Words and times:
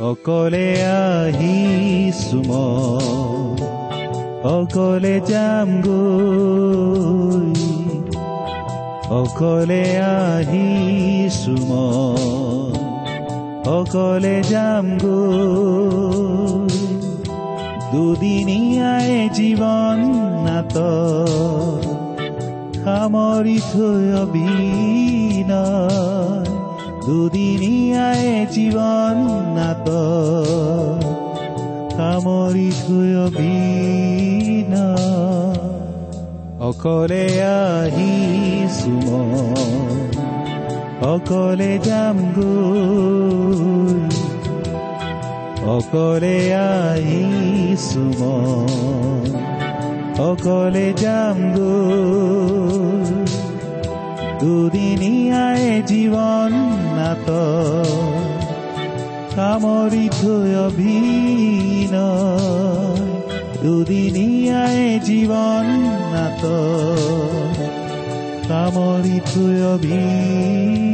অকলে 0.00 0.68
আহিছো 0.98 2.40
অকলে 4.48 5.16
যাম 5.26 5.70
অকলে 9.10 9.84
আহিছো 10.14 11.56
অকলে 13.70 14.36
যাম 14.42 14.86
দুদিনীয়াই 17.92 19.12
জীৱন 19.34 19.98
নাত 20.44 20.74
সামৰি 22.78 23.58
থৈ 23.70 24.04
অবিনয় 24.22 25.38
দুদিনীয়াই 27.08 28.24
জীৱন 28.52 29.16
নাত 29.56 29.88
সামৰি 31.92 32.68
অকলে 36.60 37.24
আহিছো 37.56 38.96
অকলে 41.12 41.72
যাম 41.84 42.16
গৈ। 42.36 44.00
অকলে 45.68 46.38
আহিছো 46.66 48.06
অকলে 50.22 50.88
যাম 51.02 51.38
গৈ। 51.56 52.97
দুদিনীয়াই 54.40 55.82
জীৱন 55.86 56.52
নাত। 56.96 57.26
কামৰি 59.36 60.08
থৈ 60.08 60.54
অভিন। 60.66 61.94
দুদিনীয়াই 63.62 65.00
জীৱন 65.00 65.66
নাত। 66.12 66.42
কামৰি 68.48 69.20
থৈ 69.34 69.74
অভিন। 69.74 70.87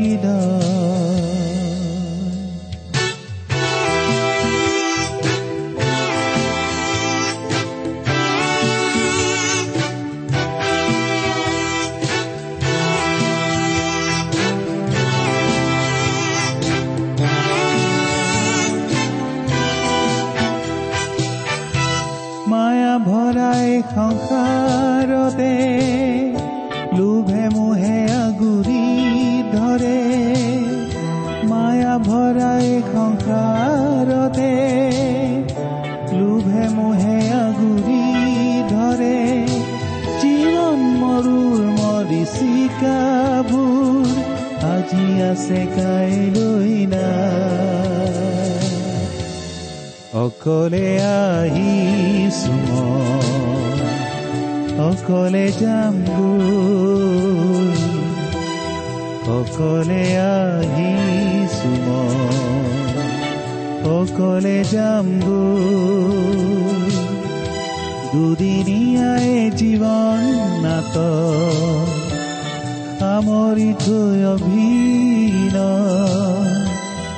থৈ 73.80 74.18
অভিন 74.24 75.56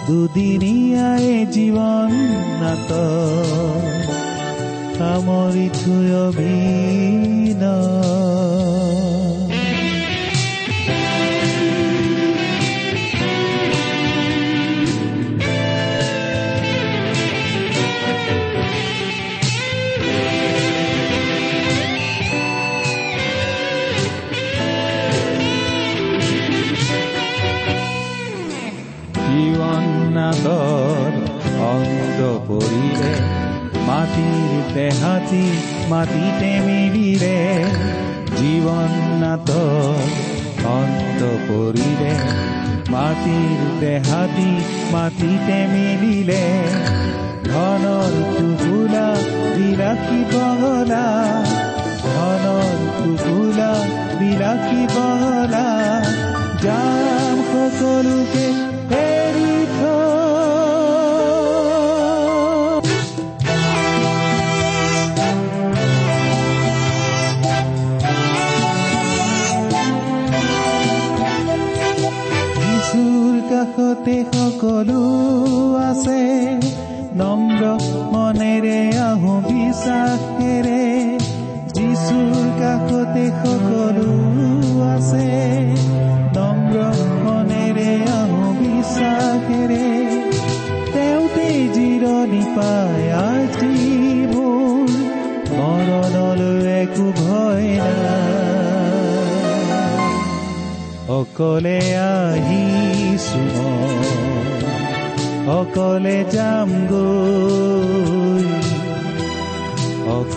দুদিনীয়াই 0.07 1.29
জীৱন 1.53 2.11
নাত 2.61 2.91
সামৰি 4.99 5.67
থৈ 5.79 6.09
জীৱনাদৰ 30.37 31.15
অন্ত 31.67 32.21
পৰিলে 32.49 33.13
মাটিৰ 33.89 34.53
দেহাতি 34.75 35.45
মাটিতে 35.91 36.51
মিলিলে 36.67 37.39
জীৱন 38.37 38.93
নাটৰ 39.23 40.05
অন্ত 40.73 41.21
পৰিলে 41.49 42.13
মাটিৰ 42.91 43.61
দেহাতি 43.81 44.51
মাটিতে 44.93 45.59
মিলিলে 45.73 46.45
ধনৰ 47.49 48.13
টুকুলা 48.37 49.09
বিলাসী 49.57 50.21
বহলা 50.33 51.07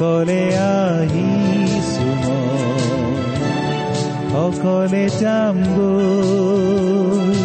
অকলে 0.02 0.44
আহিছো 0.72 2.10
অকলে 4.40 5.06
যাম 5.20 5.58
গৈ 5.76 7.40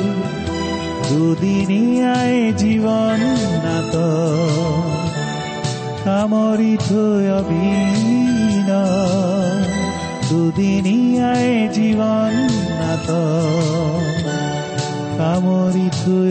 দুদিনীয়াই 1.09 2.37
জীৱন 2.61 3.21
নাট 3.65 3.95
সামৰি 6.03 6.75
থৈ 6.87 7.25
অবিন 7.39 8.71
দুদিনীয়াই 10.29 11.51
জীৱন 11.77 12.35
নাট 12.81 13.09
সামৰি 15.17 15.87
থৈ 15.99 16.31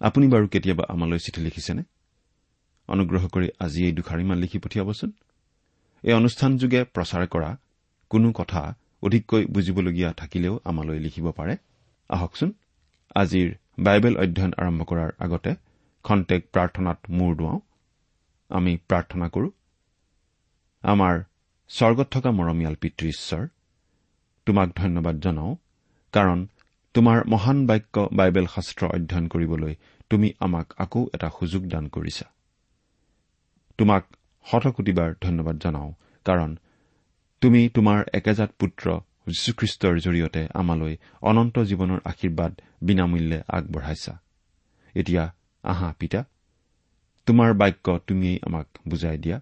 আপুনি 0.00 0.28
বাৰু 0.28 0.48
কেতিয়াবা 0.48 0.84
আমালৈ 0.88 1.18
চিঠি 1.18 1.40
লিখিছেনে? 1.40 1.82
অনুগ্ৰহ 2.88 3.28
কৰি 3.28 3.48
আজি 3.60 3.84
এই 3.84 3.92
দুখাৰিমান 3.92 4.38
লিখি 4.38 4.58
পঠিয়াবচোন। 4.58 5.12
এই 6.02 6.12
অনুষ্ঠানযোগে 6.12 6.84
প্ৰচাৰ 6.84 7.26
কৰা 7.26 7.56
কোনো 8.10 8.32
কথা 8.32 8.74
অধিককৈ 9.02 9.44
বুজিবলগীয়া 9.44 10.12
থাকিলেও 10.12 10.60
আমালৈ 10.64 10.98
লিখিব 10.98 11.32
পাৰে। 11.32 11.56
আহকচোন। 12.08 12.52
আজিৰ 13.14 13.54
বাইবেল 13.78 14.16
অধ্যয়ন 14.16 14.52
আৰম্ভ 14.58 14.82
কৰাৰ 14.82 15.10
আগতে 15.18 15.54
খন্তেক 16.04 16.46
প্ৰাৰ্থনাত 16.52 16.98
মূৰ 17.10 17.36
দুৱাওঁ। 17.36 17.60
আমি 18.48 18.78
প্ৰাৰ্থনা 18.88 19.28
কৰো। 19.28 19.50
আমাৰ 20.82 21.22
স্বৰ্গত 21.68 22.06
থকা 22.10 22.30
মৰমীয়াল 22.30 22.74
পিতৃ 22.74 23.08
ঈশ্বৰ 23.08 23.48
তোমাক 24.46 24.68
ধন্যবাদ 24.76 25.20
জনাওঁ 25.20 25.56
কাৰণ 26.12 26.46
তোমাৰ 26.96 27.18
মহান 27.28 27.58
বাক্য 27.66 27.94
বাইবেল 28.18 28.46
শাস্ত্ৰ 28.54 28.82
অধ্যয়ন 28.96 29.26
কৰিবলৈ 29.32 29.74
তুমি 30.10 30.28
আমাক 30.40 30.66
আকৌ 30.84 31.02
এটা 31.14 31.28
সুযোগ 31.38 31.62
দান 31.72 31.84
কৰিছা। 31.86 32.26
তোমাক 33.78 34.02
শতকোটিবাৰ 34.46 35.10
ধন্যবাদ 35.20 35.56
জনাওঁ 35.64 35.90
কাৰণ 36.26 36.50
তুমি 37.42 37.60
তোমাৰ 37.76 37.98
একেজাত 38.18 38.50
পুত্ৰ 38.60 38.86
যীশুখ্ৰীষ্টৰ 39.26 39.94
জৰিয়তে 40.06 40.42
আমালৈ 40.54 40.94
অনন্ত 41.22 41.56
জীৱনৰ 41.70 42.00
আশীৰ্বাদ 42.04 42.52
বিনামূল্যে 42.82 43.38
আগবঢ়াইছা। 43.48 44.14
এতিয়া 44.94 45.24
আহা 45.64 45.88
পিতা 45.98 46.20
তোমাৰ 47.26 47.50
বাক্য 47.54 47.86
তুমিয়েই 48.06 48.38
আমাক 48.46 48.66
বুজাই 48.88 49.18
দিয়া। 49.18 49.38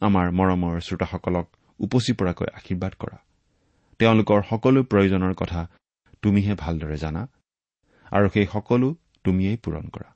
আমাৰ 0.00 0.26
মৰমৰ 0.38 0.74
শ্ৰোতাসকলক 0.80 1.46
উপচি 1.80 2.12
পৰাকৈ 2.12 2.48
আশীৰ্বাদ 2.58 2.92
কৰা। 2.98 3.18
তেওঁলোকৰ 4.00 4.40
সকলো 4.50 4.80
প্ৰয়োজনৰ 4.90 5.34
কথা 5.34 5.60
তুমিহে 6.26 6.54
ভালদৰে 6.62 6.96
জানা। 6.96 7.22
আৰু 8.10 8.26
সেই 8.34 8.46
সকলো 8.52 8.88
তুমিয়েই 9.24 9.58
পূৰণ 9.64 9.84
কৰা। 9.94 10.08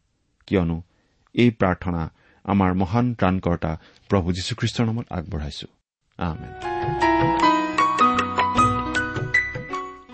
কিয়নো 0.46 0.76
এই 1.34 1.50
প্ৰাৰ্থনা 1.50 2.02
আমাৰ 2.44 2.70
মহান 2.74 3.06
ত্ৰাণকৰ্তা 3.14 3.72
প্ৰভু 4.08 4.32
যীশুখ্ৰীষ্টৰ 4.32 4.84
নামত 4.86 5.06
আগবঢ়াইছো। 5.10 5.66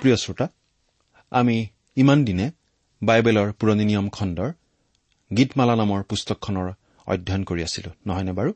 প্ৰিয় 0.00 0.16
শ্ৰোতা 0.16 0.46
আমি 1.30 1.56
ইমান 1.96 2.18
দিনে 2.24 2.46
বাইবেলৰ 3.02 3.48
পুৰণি 3.52 3.84
নিয়ম 3.84 4.08
খণ্ডৰ 4.08 4.50
গীতমালা 5.36 5.74
নামৰ 5.76 6.00
পুস্তকখনৰ 6.02 6.68
অধ্যয়ন 7.06 7.42
কৰি 7.44 7.62
আছিলো 7.62 7.90
নহয়নে 8.06 8.32
বাৰু? 8.32 8.52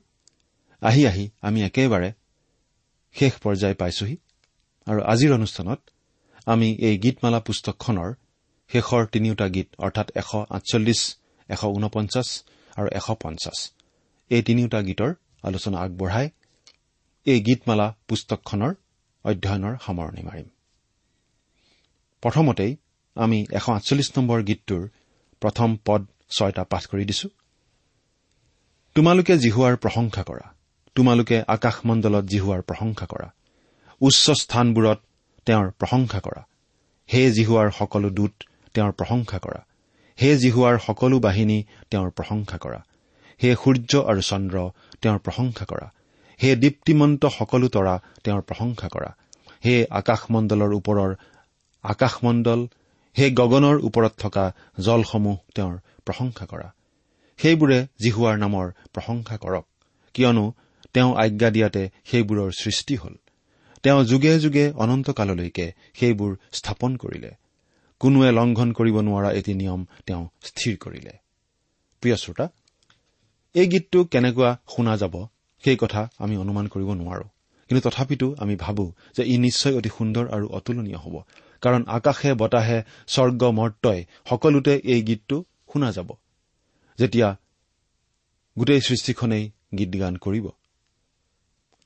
আহি 0.82 1.02
আহি 1.06 1.24
আমি 1.42 1.60
একেবাৰে 1.62 2.10
শেষ 3.14 3.32
পৰ্যায় 3.42 3.74
পাইছোহি। 3.74 4.16
আৰু 4.86 5.00
আজিৰ 5.12 5.30
অনুষ্ঠানত 5.34 5.80
আমি 6.46 6.68
এই 6.78 6.98
গীতমালা 6.98 7.40
পুস্তকখনৰ 7.40 8.10
শেষৰ 8.70 9.06
তিনিওটা 9.06 9.46
গীত 9.48 9.68
অৰ্থাৎ 9.78 10.08
এশ 10.16 10.30
আঠচল্লিছ 10.50 11.00
এশ 11.48 11.62
ঊনপঞ্চাছ 11.64 12.28
আৰু 12.76 12.88
এশ 12.88 13.06
পঞ্চাছ 13.22 13.58
এই 14.30 14.42
তিনিওটা 14.42 14.80
গীতৰ 14.82 15.10
আলোচনা 15.42 15.78
আগবঢ়াই 15.80 16.28
এই 17.26 17.40
গীতমালা 17.40 17.94
পুস্তকখনৰ 18.08 18.72
অধ্যয়নৰ 19.24 19.74
সামৰণি 19.86 20.22
মাৰিম। 20.22 20.48
প্ৰথমতেই 22.22 22.76
আমি 23.16 23.46
এশ 23.50 23.66
আঠচল্লিছ 23.68 24.18
নম্বৰ 24.18 24.38
গীতটোৰ 24.42 24.82
প্ৰথম 25.40 25.76
পদ 25.84 26.06
ছয়টা 26.30 26.64
পাঠ 26.64 26.86
কৰি 26.86 27.04
দিছো। 27.04 27.28
তোমালোকে 28.94 29.34
জিহুৱাৰ 29.38 29.76
প্ৰশংসা 29.76 30.22
কৰা। 30.22 30.46
তোমালোকে 30.94 31.36
আকাশমণ্ডলত 31.46 32.24
জিহুৱাৰ 32.24 32.62
প্ৰশংসা 32.62 33.06
কৰা। 33.06 33.28
উচ্চ 34.00 34.30
স্থানবোৰত 34.30 35.00
তেওঁৰ 35.46 35.70
প্ৰশংসা 35.70 36.20
কৰা। 36.20 36.42
হে 37.08 37.30
জিহুৱাৰ 37.30 37.70
সকলো 37.70 38.10
দূত 38.10 38.32
তেওঁৰ 38.74 38.92
প্ৰশংসা 38.92 39.38
কৰা। 39.38 39.60
হে 40.18 40.36
জিহুৱাৰ 40.36 40.78
সকলো 40.78 41.18
বাহিনী 41.18 41.62
তেওঁৰ 41.90 42.10
প্ৰশংসা 42.10 42.58
কৰা। 42.58 42.80
হে 43.40 43.50
সূৰ্য 43.54 43.92
আৰু 44.10 44.20
চন্দ্ৰ 44.20 44.56
তেওঁৰ 45.02 45.18
প্ৰশংসা 45.18 45.64
কৰা। 45.64 45.86
হে 46.42 46.56
দীপ্তিমন্ত 46.56 47.26
সকলো 47.26 47.68
তৰা 47.68 47.94
তেওঁৰ 48.24 48.42
প্ৰশংসা 48.42 48.88
কৰা। 48.88 49.10
হে 49.64 49.86
আকাশমণ্ডলৰ 49.90 50.72
ওপৰৰ 50.74 51.10
আকাশমণ্ডল 51.82 52.60
হে 53.16 53.30
গগনৰ 53.30 53.76
ওপৰত 53.82 54.12
থকা 54.18 54.44
জলসমূহ 54.80 55.36
তেওঁৰ 55.54 55.76
প্ৰশংসা 56.04 56.46
কৰা। 56.46 56.68
সেইবোৰে 57.38 57.78
জিহুৱাৰ 58.02 58.36
নামৰ 58.38 58.66
প্ৰশংসা 58.92 59.36
কৰক। 59.36 59.64
কিয়নো 60.14 60.44
তেওঁ 60.94 61.10
আজ্ঞা 61.16 61.50
দিয়াতে 61.50 61.82
সেইবোৰৰ 62.04 62.50
সৃষ্টি 62.50 62.96
হ'ল। 62.96 63.14
তেওঁ 63.82 64.04
যুগে 64.04 64.38
যুগে 64.38 64.72
অনন্তকাললৈকে 64.72 65.72
সেইবোৰ 65.94 66.36
স্থাপন 66.52 66.96
কৰিলে। 66.96 67.30
কোনোৱে 68.00 68.30
লংঘন 68.32 68.72
কৰিব 68.72 69.00
নোৱাৰা 69.00 69.30
এটি 69.32 69.54
নিয়ম 69.54 69.84
তেওঁ 70.06 70.28
স্থিৰ 70.42 70.76
কৰিলে। 70.76 71.12
প্ৰিয় 72.00 72.16
শ্ৰোতা 72.16 72.48
এই 73.54 73.66
গীতটো 73.66 74.04
কেনেকুৱা 74.04 74.58
শুনা 74.76 74.96
যাব 74.96 75.26
সেই 75.64 75.76
কথা 75.76 76.10
আমি 76.18 76.36
অনুমান 76.36 76.66
কৰিব 76.66 76.92
নোৱাৰো। 76.92 77.24
কিন্তু 77.68 77.90
তথাপিতো 77.90 78.34
আমি 78.38 78.56
ভাবো 78.56 78.92
যে 79.16 79.22
ই 79.26 79.38
নিশ্চয় 79.38 79.74
অতি 79.76 79.90
সুন্দৰ 79.98 80.28
আৰু 80.28 80.46
অতুলনীয় 80.48 80.96
হ'ব। 80.96 81.22
কাৰণ 81.60 81.84
আকাশে 81.86 82.34
বতাহে 82.34 82.82
স্বৰ্গ 83.06 83.42
মৰ্তই 83.50 84.04
সকলোতে 84.28 84.80
এই 84.84 85.02
গীতটো 85.02 85.44
শুনা 85.72 85.92
যাব। 85.92 86.08
যেতিয়া 86.98 87.36
গোটেই 88.58 88.80
সৃষ্টিখনেই 88.80 89.50
গীত 89.78 90.00
গান 90.00 90.16
কৰিব। 90.16 90.48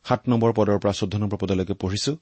সাত 0.04 0.20
নম্বৰ 0.30 0.50
পদৰ 0.58 0.78
পৰা 0.82 0.92
চৈধ্য 1.00 1.16
নম্বৰ 1.22 1.38
পদলৈকে 1.42 1.74
পঢ়িছো। 1.82 2.12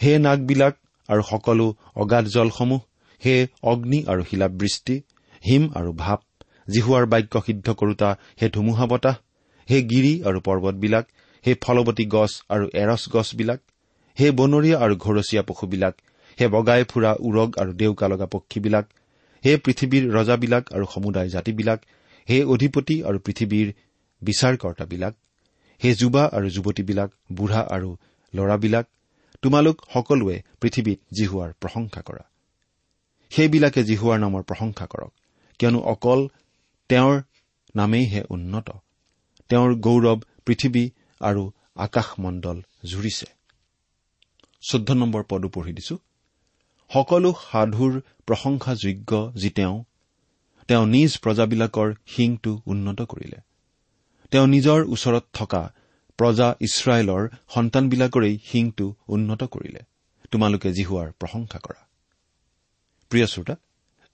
হে 0.00 0.12
নাগবিলাক 0.26 0.74
আৰু 1.08 1.22
সকলো 1.30 1.66
অগাধ 2.02 2.24
জলসমূহ 2.34 2.80
হে 3.22 3.34
অগ্নি 3.70 3.98
আৰু 4.12 4.22
শিলাবৃষ্টি 4.30 4.96
হিম 5.42 5.62
আৰু 5.78 5.90
ভাপ 6.02 6.20
জিহুৱাৰ 6.68 7.04
বাক্য 7.12 7.34
সিদ্ধ 7.46 7.66
কৰোতা 7.80 8.08
হে 8.40 8.46
ধুমুহা 8.54 8.86
বতাহ 8.92 9.16
হে 9.68 9.78
গিৰি 9.90 10.14
আৰু 10.28 10.38
পৰ্বতবিলাক 10.46 11.04
হে 11.44 11.52
ফলৱতী 11.64 12.04
গছ 12.14 12.32
আৰু 12.54 12.64
এৰছ 12.82 13.02
গছবিলাক 13.14 13.60
হে 14.16 14.26
বনৰীয়া 14.38 14.76
আৰু 14.84 14.94
ঘৰচীয়া 15.04 15.42
পশুবিলাক 15.48 15.94
হে 16.38 16.46
বগাই 16.54 16.82
ফুৰা 16.90 17.12
উৰগ 17.28 17.50
আৰু 17.62 17.72
ডেউকা 17.80 18.06
লগা 18.12 18.26
পক্ষীবিলাক 18.34 18.86
হে 19.44 19.52
পৃথিৱীৰ 19.64 20.04
ৰজাবিলাক 20.16 20.64
আৰু 20.74 20.84
সমুদায় 20.94 21.28
জাতিবিলাক 21.34 21.80
হে 22.28 22.38
অধিপতি 22.54 22.96
আৰু 23.08 23.18
পৃথিৱীৰ 23.26 23.68
বিচাৰকৰ্তাবিলাক। 24.22 25.14
হে 25.84 25.90
যুৱা 25.94 26.24
আৰু 26.36 26.48
যুৱতীবিলাক 26.50 27.10
বুঢ়া 27.32 27.62
আৰু 27.70 27.90
ল'ৰাবিলাক 28.34 28.86
তোমালোক 29.42 29.76
সকলোৱে 29.94 30.36
পৃথিৱীত 30.60 30.98
জিহুৱাৰ 31.12 31.50
প্ৰশংসা 31.60 32.00
কৰা। 32.02 32.24
সেইবিলাকে 33.32 33.82
জিহুৱাৰ 33.84 34.18
নামৰ 34.18 34.42
প্ৰশংসা 34.42 34.86
কৰক 34.86 35.12
কিয়নো 35.60 35.80
অকল 35.92 36.20
তেওঁৰ 36.90 37.16
নামেইহে 37.76 38.22
উন্নত। 38.30 38.68
তেওঁৰ 39.50 39.70
গৌৰৱ 39.76 40.18
পৃথিৱী 40.46 40.84
আৰু 41.20 41.42
আকাশমণ্ডল 41.76 42.58
জুৰিছে। 42.84 43.26
সকলো 46.90 47.30
সাধুৰ 47.50 47.92
প্ৰশংসাযোগ্য 48.26 49.32
যি 49.36 49.50
তেওঁ 49.50 49.76
তেওঁ 50.68 50.84
নিজ 50.86 51.10
প্ৰজাবিলাকৰ 51.22 51.88
শিংটো 52.06 52.52
উন্নত 52.66 53.02
কৰিলে। 53.02 53.38
তেওঁ 54.32 54.46
নিজৰ 54.46 54.80
ওচৰত 54.84 55.24
থকা 55.32 55.62
প্ৰজা 56.18 56.48
ইছৰাইলৰ 56.60 57.22
সন্তানবিলাকৰেই 57.54 58.38
শিংটো 58.44 58.86
উন্নত 59.08 59.42
কৰিলে। 59.44 59.82
তোমালোকে 60.30 60.68
জিহুৱাৰ 60.72 61.08
প্ৰশংসা 61.12 61.58
কৰা। 61.58 61.80
প্ৰিয় 63.10 63.26
শ্ৰোতা 63.26 63.54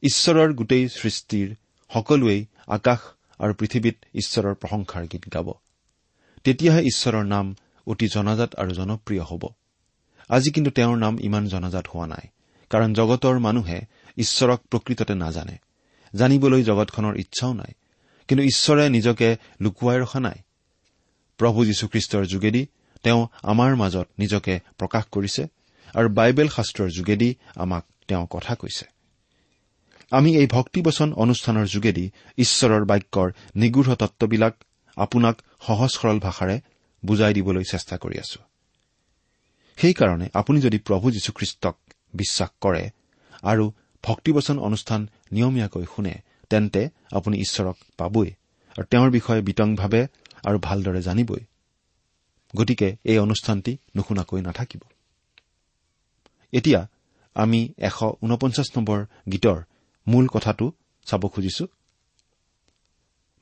ঈশ্বৰৰ 0.02 0.50
গোটেই 0.52 0.88
সৃষ্টিৰ 0.88 1.48
সকলোৱেই 1.90 2.40
আকাশ 2.66 3.00
আৰু 3.38 3.52
পৃথিৱীত 3.54 3.96
ঈশ্বৰৰ 4.14 4.54
প্ৰশংসাৰ 4.54 5.04
গীত 5.12 5.25
গাব। 5.34 5.48
তেতিয়াহে 6.44 6.82
ঈশ্বৰৰ 6.82 7.25
নাম 7.25 7.46
অতি 7.87 8.06
জনাজাত 8.08 8.50
আৰু 8.54 8.70
জনপ্ৰিয় 8.70 9.22
হ'ব। 9.22 9.42
আজি 10.28 10.50
কিন্তু 10.50 10.70
তেওঁৰ 10.70 10.96
নাম 10.98 11.14
ইমান 11.18 11.44
জনাজাত 11.46 11.87
হোৱা 11.94 12.06
নাই 12.06 12.26
কাৰণ 12.70 12.90
জগতৰ 12.94 13.37
মানুহে 13.38 13.78
ঈশ্বৰক 14.18 14.60
প্ৰকৃততে 14.70 15.14
নাজানে। 15.14 15.56
জানিবলৈ 16.14 16.62
জগতখনৰ 16.62 17.14
ইচ্ছাও 17.16 17.52
নাই 17.52 17.72
কিন্তু 18.28 18.44
ঈশ্বৰে 18.44 18.88
নিজকে 18.88 19.37
লুকুৱাই 19.61 19.99
ৰখা 20.00 20.20
নাই। 20.20 20.38
প্ৰভু 21.38 21.64
যীশুখ্ৰীষ্টৰ 21.64 22.25
যোগেদি 22.26 22.66
তেওঁ 23.02 23.26
আমাৰ 23.42 23.76
মাজত 23.76 24.08
নিজকে 24.18 24.61
প্ৰকাশ 24.78 25.04
কৰিছে 25.12 25.49
আৰু 25.94 26.08
বাইবেল 26.08 26.49
শাস্ত্ৰৰ 26.49 26.90
যোগেদি 26.90 27.35
আমাক 27.56 27.85
তেওঁ 28.08 28.26
কথা 28.30 28.54
কৈছে। 28.54 28.87
আমি 30.11 30.37
এই 30.37 30.47
ভক্তিবচন 30.47 31.12
অনুষ্ঠানৰ 31.12 31.66
যোগেদি 31.66 32.11
ঈশ্বৰৰ 32.38 32.85
বাক্যৰ 32.85 33.32
নিগৃঢ় 33.56 33.94
তত্ববিলাক 33.97 34.54
আপোনাক 34.97 35.42
সহজ 35.66 35.90
সৰল 35.90 36.18
ভাষাৰে 36.18 36.61
বুজাই 37.04 37.35
দিবলৈ 37.35 37.64
চেষ্টা 37.70 37.97
কৰি 37.97 38.18
আছো। 38.18 38.40
সেইকাৰণে 39.76 40.28
আপুনি 40.35 40.61
যদি 40.61 40.78
প্ৰভু 40.78 41.11
যীশুখ্ৰীষ্টক 41.11 41.76
বিশ্বাস 42.14 42.49
কৰে 42.61 42.90
আৰু 43.42 43.73
ভক্তিবচন 44.02 44.58
অনুষ্ঠান 44.58 45.08
নিয়মীয়াকৈ 45.32 45.85
শুনে 45.97 46.14
তেন্তে 46.50 46.83
আপুনি 47.12 47.37
ঈশ্বৰক 47.38 47.76
পাবই 47.97 48.28
আৰু 48.76 48.85
তেওঁৰ 48.90 49.11
বিষয়ে 49.11 49.43
বিতংভাৱে 49.43 50.02
আৰু 50.45 50.59
ভালদৰে 50.59 51.00
জানিবই। 51.02 51.43
গতিকে 52.57 52.88
এই 53.05 53.19
অনুষ্ঠানটি 53.19 53.73
নুশুনাকৈ 53.97 54.40
নাথাকিব। 54.40 54.83
এতিয়া 56.52 56.81
আমি 57.37 57.61
এশ 57.78 57.99
ঊনপঞ্চাছ 58.23 58.69
নম্বৰ 58.76 58.99
গীতৰ 59.33 59.59
মূল 60.07 60.26
কথাটো 60.26 60.67
চাব 61.07 61.23
খুজিছো। 61.28 61.64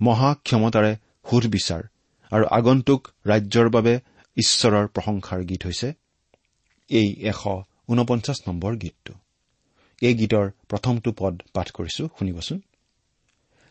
মহাক্ষমতাৰে 0.01 0.93
সুধবিচাৰ 1.31 1.83
আৰু 2.33 2.45
আগন্তুক 2.51 3.01
ৰাজ্যৰ 3.27 3.69
বাবে 3.69 3.95
ঈশ্বৰৰ 4.37 4.87
প্ৰশংসাৰ 4.87 5.41
গীত 5.45 5.63
হৈছে 5.67 5.89
এই 6.91 7.09
এশ 7.31 7.41
ঊনপঞ্চাছ 7.89 8.39
নম্বৰ 8.49 8.73
গীতটো। 8.77 9.13
এই 10.03 10.15
গীতৰ 10.15 10.47
প্ৰথমটো 10.69 11.11
পদ 11.19 11.35
পাঠ 11.55 11.67
কৰিছো 11.71 12.03
শুনিবচোন। 12.19 12.59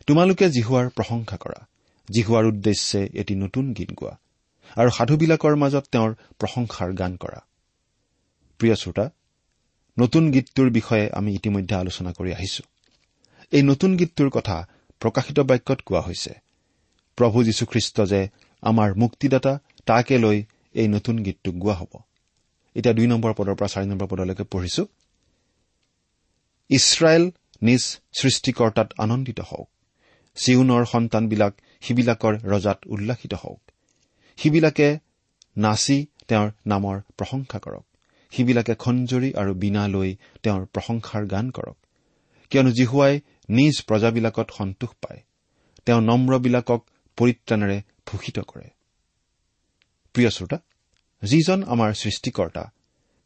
তোমালোকে 0.08 0.46
জিহুৱাৰ 0.50 0.86
প্ৰশংসা 0.88 1.36
কৰা। 1.36 1.60
জিহুৱাৰ 2.08 2.44
উদ্দেশ্যে 2.46 3.00
এটি 3.14 3.34
নতুন 3.34 3.64
গীত 3.72 3.90
গোৱা 3.92 4.14
আৰু 4.76 4.90
সাধুবিলাকৰ 4.90 5.54
মাজত 5.56 5.84
তেওঁৰ 5.92 6.10
প্ৰশংসাৰ 6.38 6.90
গান 6.92 7.12
কৰা। 7.16 7.40
প্ৰিয় 8.60 8.74
শ্ৰোতা 8.74 9.06
নতুন 9.98 10.30
গীতটোৰ 10.30 10.70
বিষয়ে 10.70 11.06
আমি 11.12 11.30
ইতিমধ্যে 11.34 11.74
আলোচনা 11.76 12.10
কৰি 12.12 12.30
আহিছো। 12.32 12.62
এই 13.52 13.62
নতুন 13.62 13.90
গীতটোৰ 13.96 14.30
কথা 14.30 14.56
প্ৰকাশিত 15.00 15.38
বাক্যত 15.40 15.78
কোৱা 15.86 16.00
হৈছে 16.00 16.32
প্ৰভু 17.18 17.38
যীশুখ্ৰীষ্ট 17.44 17.96
যে 18.02 18.20
আমাৰ 18.62 18.88
মুক্তিদাতা 18.94 19.52
তাকে 19.86 20.18
লৈ 20.18 20.38
এই 20.74 20.88
নতুন 20.88 21.16
গীতটোক 21.22 21.54
গোৱা 21.54 21.74
হ'ব। 21.74 21.92
এতিয়া 22.76 22.94
দুই 22.94 23.06
নম্বৰ 23.06 23.32
পদৰ 23.32 23.54
পৰা 23.54 23.68
চাৰি 23.68 23.86
নম্বৰ 23.86 24.06
পদলৈকে 24.06 24.44
পঢ়িছো। 24.44 24.82
ইছৰাইল 26.70 27.24
নিজ 27.62 27.82
সৃষ্টিকৰ্তাত 28.20 28.88
আনন্দিত 28.98 29.40
হওক। 29.40 29.68
চিউনৰ 30.36 30.84
সন্তানবিলাক 30.84 31.52
সিবিলাকৰ 31.80 32.34
ৰজাত 32.44 32.78
উল্লাসিত 32.86 33.34
হওক। 33.34 33.60
সিবিলাকে 34.38 34.88
নাচি 35.56 35.98
তেওঁৰ 36.28 36.50
নামৰ 36.66 36.96
প্ৰশংসা 37.18 37.58
কৰক। 37.58 37.84
সিবিলাকে 38.32 38.74
খঞ্জৰি 38.74 39.30
আৰু 39.32 39.54
বীণা 39.54 39.88
লৈ 39.88 40.10
তেওঁৰ 40.42 40.66
প্ৰশংসাৰ 40.66 41.26
গান 41.26 41.50
কৰক। 41.50 41.76
কিয়নো 42.50 42.70
জিহুৱাই 42.70 43.20
নিজ 43.48 43.74
প্ৰজাবিলাকত 43.86 44.48
সন্তোষ 44.50 44.92
পায়। 45.02 45.20
তেওঁ 45.86 46.00
নম্ৰবিলাকক 46.00 46.80
পৰিত্ৰাণেৰে 47.18 47.78
ভূষিত 48.06 48.38
কৰে। 48.40 48.68
প্ৰিয় 50.14 50.30
শ্ৰোতা 50.30 50.58
যিজন 51.22 51.62
আমাৰ 51.64 51.92
সৃষ্টিকৰ্তা 51.92 52.64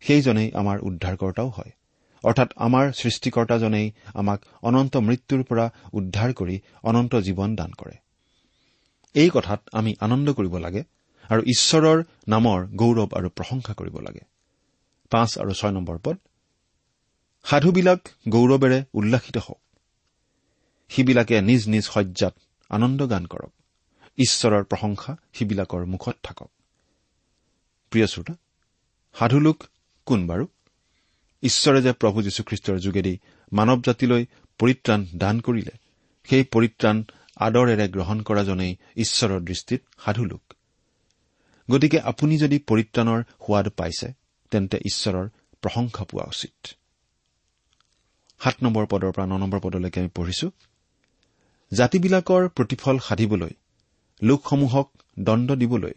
সেইজনেই 0.00 0.48
আমাৰ 0.52 0.76
উদ্ধাৰকৰ্তাও 0.80 1.48
হয়। 1.48 1.72
অৰ্থাৎ 2.24 2.52
আমাৰ 2.56 2.92
সৃষ্টিকৰ্তাজনেই 2.92 3.92
আমাক 4.14 4.44
অনন্ত 4.62 4.96
মৃত্যুৰ 4.96 5.42
পৰা 5.44 5.70
উদ্ধাৰ 5.92 6.32
কৰি 6.32 6.60
অনন্ত 6.82 7.16
জীৱন 7.16 7.56
দান 7.56 7.70
কৰে। 7.70 7.96
এই 9.14 9.30
কথাত 9.34 9.60
আমি 9.72 9.94
আনন্দ 10.00 10.32
কৰিব 10.32 10.56
লাগে 10.56 10.82
আৰু 11.30 11.42
ঈশ্বৰৰ 11.42 12.02
নামৰ 12.28 12.66
গৌৰৱ 12.66 13.08
আৰু 13.16 13.28
প্ৰশংসা 13.28 13.74
কৰিব 13.74 13.98
লাগে। 14.00 14.20
পাঁচ 15.10 15.38
আৰু 15.38 15.52
ছয় 15.52 15.72
নম্বৰ 15.72 15.98
পদ। 15.98 16.16
সাধুবিলাক 17.44 18.00
গৌৰৱেৰে 18.28 18.84
উল্লাসিত 18.94 19.36
হওক। 19.36 19.60
সিবিলাকে 20.88 21.40
নিজ 21.40 21.68
নিজ 21.68 21.84
শয্যাত 21.84 22.34
আনন্দ 22.70 23.06
গান 23.06 23.26
কৰক। 23.26 23.52
ঈশ্বৰৰ 24.18 24.64
প্ৰশংসা 24.64 25.16
সিবিলাকৰ 25.32 25.84
মুখত 25.86 26.16
থাকক। 26.22 26.50
প্ৰিয় 27.90 28.06
শ্ৰোতা 28.06 28.34
সাধুলোক 29.14 29.64
কোন 30.06 30.26
বাৰু? 30.26 30.46
ঈশ্বৰে 31.42 31.80
যে 31.82 31.92
প্ৰভু 31.92 32.18
যীশুখ্ৰীষ্টৰ 32.22 32.78
যোগেদি 32.78 33.14
মানৱ 33.52 33.80
জাতিলৈ 33.80 34.22
পৰিত্ৰাণ 34.60 35.00
দান 35.16 35.40
কৰিলে 35.40 35.74
সেই 36.28 36.44
পৰিত্ৰাণ 36.44 36.96
আদৰেৰে 37.36 37.86
গ্ৰহণ 37.88 38.18
কৰাজনেই 38.20 38.72
ঈশ্বৰৰ 38.96 39.40
দৃষ্টিত 39.40 39.80
সাধুলোক 40.04 40.42
গতিকে 41.68 41.98
আপুনি 42.00 42.34
যদি 42.38 42.56
পৰিত্ৰাণৰ 42.58 43.20
সোৱাদ 43.46 43.66
পাইছে 43.68 44.08
তেন্তে 44.52 44.76
ঈশ্বৰৰ 44.86 45.26
প্ৰশংসা 45.62 46.04
পোৱা 46.04 46.24
উচিত। 46.24 46.56
সাত 48.40 48.56
নম্বৰ 48.62 48.84
পদৰ 48.86 49.10
পৰা 49.12 49.26
ন 49.26 49.34
নম্বৰ 49.36 49.60
পদলৈকে 49.60 50.00
আমি 50.00 50.10
পঢ়িছো 50.14 50.46
জাতিবিলাকৰ 51.72 52.42
প্ৰতিফল 52.48 52.96
সাধিবলৈ 52.98 53.52
লোকসমূহক 54.22 54.88
দণ্ড 55.18 55.48
দিবলৈ 55.56 55.94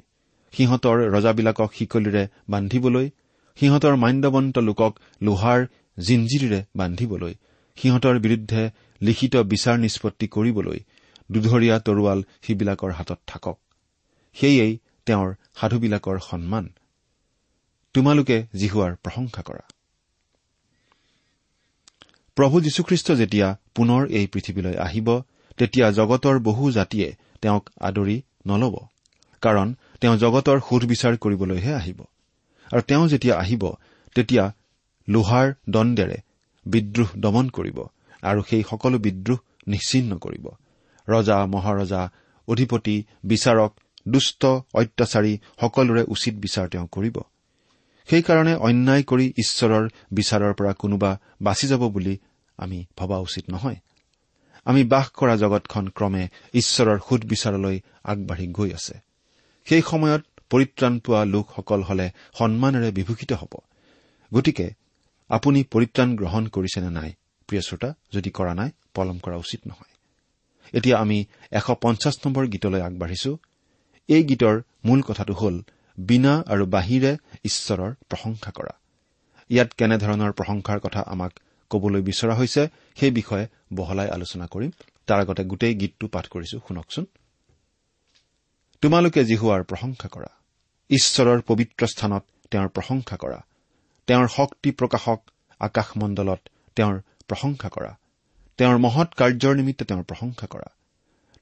সিহঁতৰ 0.53 0.97
ৰজাবিলাকক 1.15 1.69
শিকলিৰে 1.73 2.23
বান্ধিবলৈ 2.50 3.09
সিহঁতৰ 3.55 3.95
মান্যৱন্ত 3.95 4.57
লোকক 4.60 4.93
লোহাৰ 5.22 5.60
জিঞ্জিৰিৰে 6.00 6.60
বান্ধিবলৈ 6.75 7.33
সিহঁতৰ 7.77 8.19
বিৰুদ্ধে 8.19 8.63
লিখিত 9.01 9.36
বিচাৰ 9.36 9.77
নিষ্পত্তি 9.77 10.27
কৰিবলৈ 10.27 10.79
দুধৰীয়া 11.31 11.79
তৰোৱাল 11.79 12.24
সিবিলাকৰ 12.41 12.91
হাতত 12.91 13.19
থাকক। 13.27 13.57
সেয়েই 14.33 14.79
তেওঁৰ 15.05 15.29
সাধুবিলাকৰ 15.55 16.19
সন্মান। 16.19 16.69
তোমালোকে 17.93 18.38
জিহুৱাৰ 18.55 18.95
প্ৰশংসা 18.95 19.41
কৰা। 19.41 19.65
প্ৰভু 22.38 22.62
যীশুখ্ৰীষ্ট 22.62 23.12
যেতিয়া 23.12 23.48
পুনৰ 23.75 24.01
এই 24.10 24.27
পৃথিৱীলৈ 24.27 24.75
আহিব 24.77 25.07
তেতিয়া 25.57 25.91
জগতৰ 25.91 26.39
বহু 26.39 26.72
জাতিয়ে 26.72 27.15
তেওঁক 27.41 27.69
আদৰি 27.81 28.22
নলব 28.48 28.75
কাৰণ 29.41 29.75
তেওঁ 30.01 30.17
জগতৰ 30.17 30.57
সুধবিচাৰ 30.69 31.17
কৰিবলৈহে 31.17 31.74
আহিব। 31.74 32.00
আৰু 32.72 32.82
তেওঁ 32.82 33.08
যেতিয়া 33.08 33.36
আহিব 33.38 33.63
তেতিয়া 34.15 34.43
লোহাৰ 35.08 35.48
দণ্ডেৰে 35.70 36.17
বিদ্ৰোহ 36.65 37.10
দমন 37.17 37.50
কৰিব 37.50 37.77
আৰু 38.24 38.41
সেই 38.50 38.63
সকলো 38.63 38.98
বিদ্ৰোহ 39.00 39.39
নিশ্চিন্ন 39.67 40.12
কৰিব। 40.17 40.46
ৰজা 41.08 41.38
মহাৰজা 41.46 42.01
অধিপতি 42.48 42.96
বিচাৰক 43.24 43.72
দুষ্ট 44.08 44.46
অত্যাচাৰী 44.74 45.34
সকলোৰে 45.62 46.03
উচিত 46.08 46.34
বিচাৰ 46.36 46.67
তেওঁ 46.70 46.88
কৰিব। 46.91 47.17
সেইকাৰণে 48.08 48.53
অন্যায় 48.55 49.03
কৰি 49.03 49.25
ঈশ্বৰৰ 49.38 49.86
বিচাৰৰ 50.12 50.53
পৰা 50.53 50.72
কোনোবা 50.74 51.12
বাচি 51.41 51.67
যাব 51.67 51.84
বুলি 51.88 52.17
আমি 52.58 52.86
ভবা 52.98 53.17
উচিত 53.17 53.46
নহয়। 53.50 53.79
আমি 54.65 54.84
বাস 54.84 55.08
কৰা 55.10 55.36
জগতখন 55.36 55.86
ক্ৰমে 55.88 56.24
ঈশ্বৰৰ 56.53 57.00
সুদবিচাৰলৈ 57.10 57.75
আগবাঢ়ি 58.03 58.48
গৈ 58.48 58.70
আছে। 58.74 58.96
সেই 59.67 59.82
সময়ত 59.82 60.22
পৰিত্ৰাণ 60.53 61.00
পোৱা 61.00 61.22
লোকসকল 61.25 61.81
হলে 61.83 62.12
সন্মানেৰে 62.39 62.91
বিভূষিত 62.91 63.31
হ'ব। 63.33 63.53
গতিকে 64.33 64.67
আপুনি 65.29 65.63
পৰিত্ৰাণ 65.74 66.10
গ্ৰহণ 66.15 66.48
কৰিছেনে 66.48 66.89
নাই? 66.89 67.10
প্ৰিয় 67.48 67.62
শ্ৰোতা 67.62 67.89
যদি 68.13 68.29
কৰা 68.29 68.53
নাই 68.53 68.69
পলম 68.93 69.17
কৰা 69.19 69.38
উচিত 69.38 69.62
নহয়। 69.67 69.91
এতিয়া 70.74 70.98
আমি 70.98 71.25
এশ 71.51 71.65
পঞ্চাছ 71.81 72.15
নম্বৰ 72.25 72.48
গীতলৈ 72.48 72.81
আগবাঢ়িছো। 72.81 73.38
এই 74.10 74.24
গীতৰ 74.24 74.62
মূল 74.86 75.01
কথাটো 75.01 75.33
হ'ল 75.33 75.62
বিনা 75.98 76.33
আৰু 76.48 76.65
বাহিৰে 76.65 77.17
ঈশ্বৰৰ 77.43 77.91
প্ৰশংসা 78.10 78.51
কৰা। 78.51 78.74
ইয়াত 79.50 79.69
কেনেধৰণৰ 79.77 80.31
প্ৰশংসাৰ 80.31 80.79
কথা 80.79 81.01
আমাক 81.07 81.31
কবলৈ 81.69 82.01
বিচৰা 82.01 82.33
হৈছে 82.36 82.67
সেই 82.95 83.12
বিষয়ে 83.12 83.45
বহলাই 83.74 84.10
আলোচনা 84.10 84.45
কৰিম। 84.48 84.72
তাৰ 85.07 85.19
আগতে 85.19 85.43
গোটেই 85.43 85.74
গীতটো 85.75 86.07
পাঠ 86.07 86.25
কৰিছো 86.27 86.57
শুনকচোন। 86.67 87.05
তোমালোকে 88.81 89.22
জিহুৱাৰ 89.25 89.63
প্ৰশংসা 89.63 90.07
কৰা। 90.07 90.42
ঈশ্বৰৰ 90.93 91.41
পবিত্ৰ 91.41 91.88
স্থানত 91.88 92.23
তেওঁৰ 92.51 92.69
প্ৰশংসা 92.69 93.15
কৰা। 93.17 93.39
তেওঁৰ 94.07 94.27
শক্তি 94.27 94.71
প্ৰকাশক 94.71 95.19
আকাশমণ্ডলত 95.59 96.41
তেওঁৰ 96.75 96.95
প্ৰশংসা 97.27 97.69
কৰা। 97.69 97.91
তেওঁৰ 98.57 98.77
মহৎ 98.77 99.09
কাৰ্যৰ 99.13 99.55
নিমিত্তে 99.55 99.85
তেওঁৰ 99.85 100.03
প্ৰশংসা 100.03 100.47
কৰা। 100.47 100.69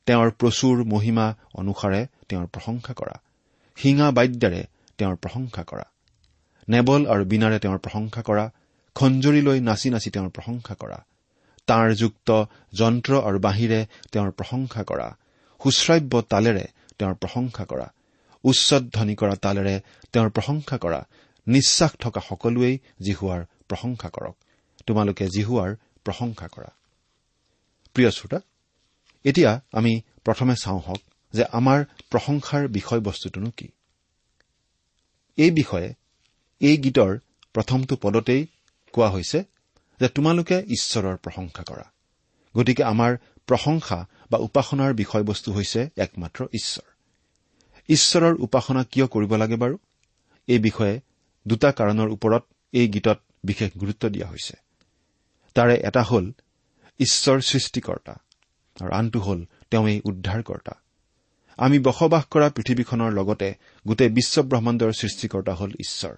তেওঁৰ 0.07 0.29
প্ৰচুৰ 0.31 0.83
মহিমা 0.83 1.27
অনুসাৰে 1.53 2.01
তেওঁৰ 2.29 2.47
প্ৰশংসা 2.47 2.93
কৰা। 2.93 3.15
শিঙা 3.77 4.11
বাদ্যাৰে 4.11 4.61
তেওঁৰ 4.97 5.15
প্ৰশংসা 5.15 5.63
কৰা। 5.63 5.85
নেবল 6.67 7.01
আৰু 7.07 7.23
বীণাৰে 7.25 7.59
তেওঁৰ 7.59 7.79
প্ৰশংসা 7.79 8.21
কৰা। 8.21 8.45
খঞ্জৰি 8.95 9.41
লৈ 9.41 9.59
নাচি 9.59 9.89
নাচি 9.89 10.09
তেওঁৰ 10.09 10.29
প্ৰশংসা 10.29 10.73
কৰা। 10.75 10.99
তাঁৰ 11.67 11.87
যুক্ত 11.93 12.29
যন্ত্ৰ 12.73 13.11
আৰু 13.21 13.39
বাঁহীৰে 13.39 13.85
তেওঁৰ 14.11 14.31
প্ৰশংসা 14.31 14.81
কৰা। 14.83 15.07
সুশ্ৰাব্য 15.61 16.21
তালেৰে 16.21 16.65
তেওঁৰ 16.97 17.15
প্ৰশংসা 17.15 17.65
কৰা। 17.65 17.87
উচ্চধ্বনি 18.43 19.15
কৰা 19.15 19.35
তালেৰে 19.35 19.81
তেওঁৰ 20.13 20.29
প্ৰশংসা 20.29 20.77
কৰা 20.77 21.07
নিশ্বাস 21.47 21.91
থকা 21.99 22.21
সকলোৱেই 22.29 22.79
জিহুৱাৰ 23.01 23.45
প্ৰশংসা 23.67 24.09
কৰক। 24.09 24.35
তোমালোকে 24.87 25.27
জিহুৱাৰ 25.27 25.75
প্ৰশংসা 26.03 26.47
কৰা। 26.47 26.71
প্ৰিয় 27.93 28.11
শ্ৰোতা 28.11 28.39
এতিয়া 29.23 29.61
আমি 29.71 30.01
প্ৰথমে 30.25 30.55
চাওঁ 30.55 30.79
হওক 30.79 31.01
যে 31.33 31.43
আমাৰ 31.51 31.85
প্ৰশংসাৰ 32.09 32.67
বিষয়বস্তুটোনো 32.67 33.51
কি। 33.57 33.67
এই 35.37 35.51
বিষয়ে 35.51 35.93
এই 36.59 36.77
গীতৰ 36.77 37.19
প্ৰথমটো 37.53 37.95
পদতেই 37.95 38.47
কোৱা 38.93 39.09
হৈছে 39.09 39.43
যে 39.99 40.07
তোমালোকে 40.07 40.63
ঈশ্বৰৰ 40.67 41.17
প্ৰশংসা 41.17 41.63
কৰা। 41.63 41.91
গতিকে 42.57 42.83
আমাৰ 42.83 43.17
প্ৰশংসা 43.47 44.07
বা 44.31 44.37
উপাসনাৰ 44.37 44.93
বিষয়বস্তু 44.93 45.53
হৈছে 45.53 45.89
একমাত্ৰ 45.97 46.45
ঈশ্বৰ। 46.53 46.90
ঈশ্বৰৰ 47.91 48.35
উপাসনা 48.39 48.83
কিয় 48.83 49.07
কৰিব 49.07 49.35
লাগে 49.35 49.55
বাৰু? 49.55 49.77
এই 50.47 50.59
বিষয়ে 50.59 50.95
দুটা 51.47 51.71
কাৰণৰ 51.71 52.09
ওপৰত 52.09 52.43
এই 52.73 52.87
গীতত 52.87 53.19
বিশেষ 53.43 53.69
গুৰুত্ব 53.77 54.09
দিয়া 54.09 54.27
হৈছে। 54.27 54.53
তাৰে 55.55 55.75
এটা 55.75 56.01
হ'ল 56.03 56.31
ঈশ্বৰ 56.99 57.37
সৃষ্টিকৰ্তা 57.39 58.13
আৰু 58.81 58.91
আনটো 58.93 59.19
হ'ল 59.19 59.39
তেওঁৱেই 59.71 60.01
উদ্ধাৰকৰ্তা। 60.03 60.73
আমি 61.57 61.79
বসবাস 61.79 62.23
কৰা 62.25 62.49
পৃথিৱীখনৰ 62.49 63.11
লগতে 63.11 63.55
গোটেই 63.87 64.09
বিশ্বব্ৰহ্মাণ্ডৰ 64.09 64.91
সৃষ্টিকৰ্তা 64.91 65.53
হ'ল 65.53 65.71
ঈশ্বৰ। 65.71 66.15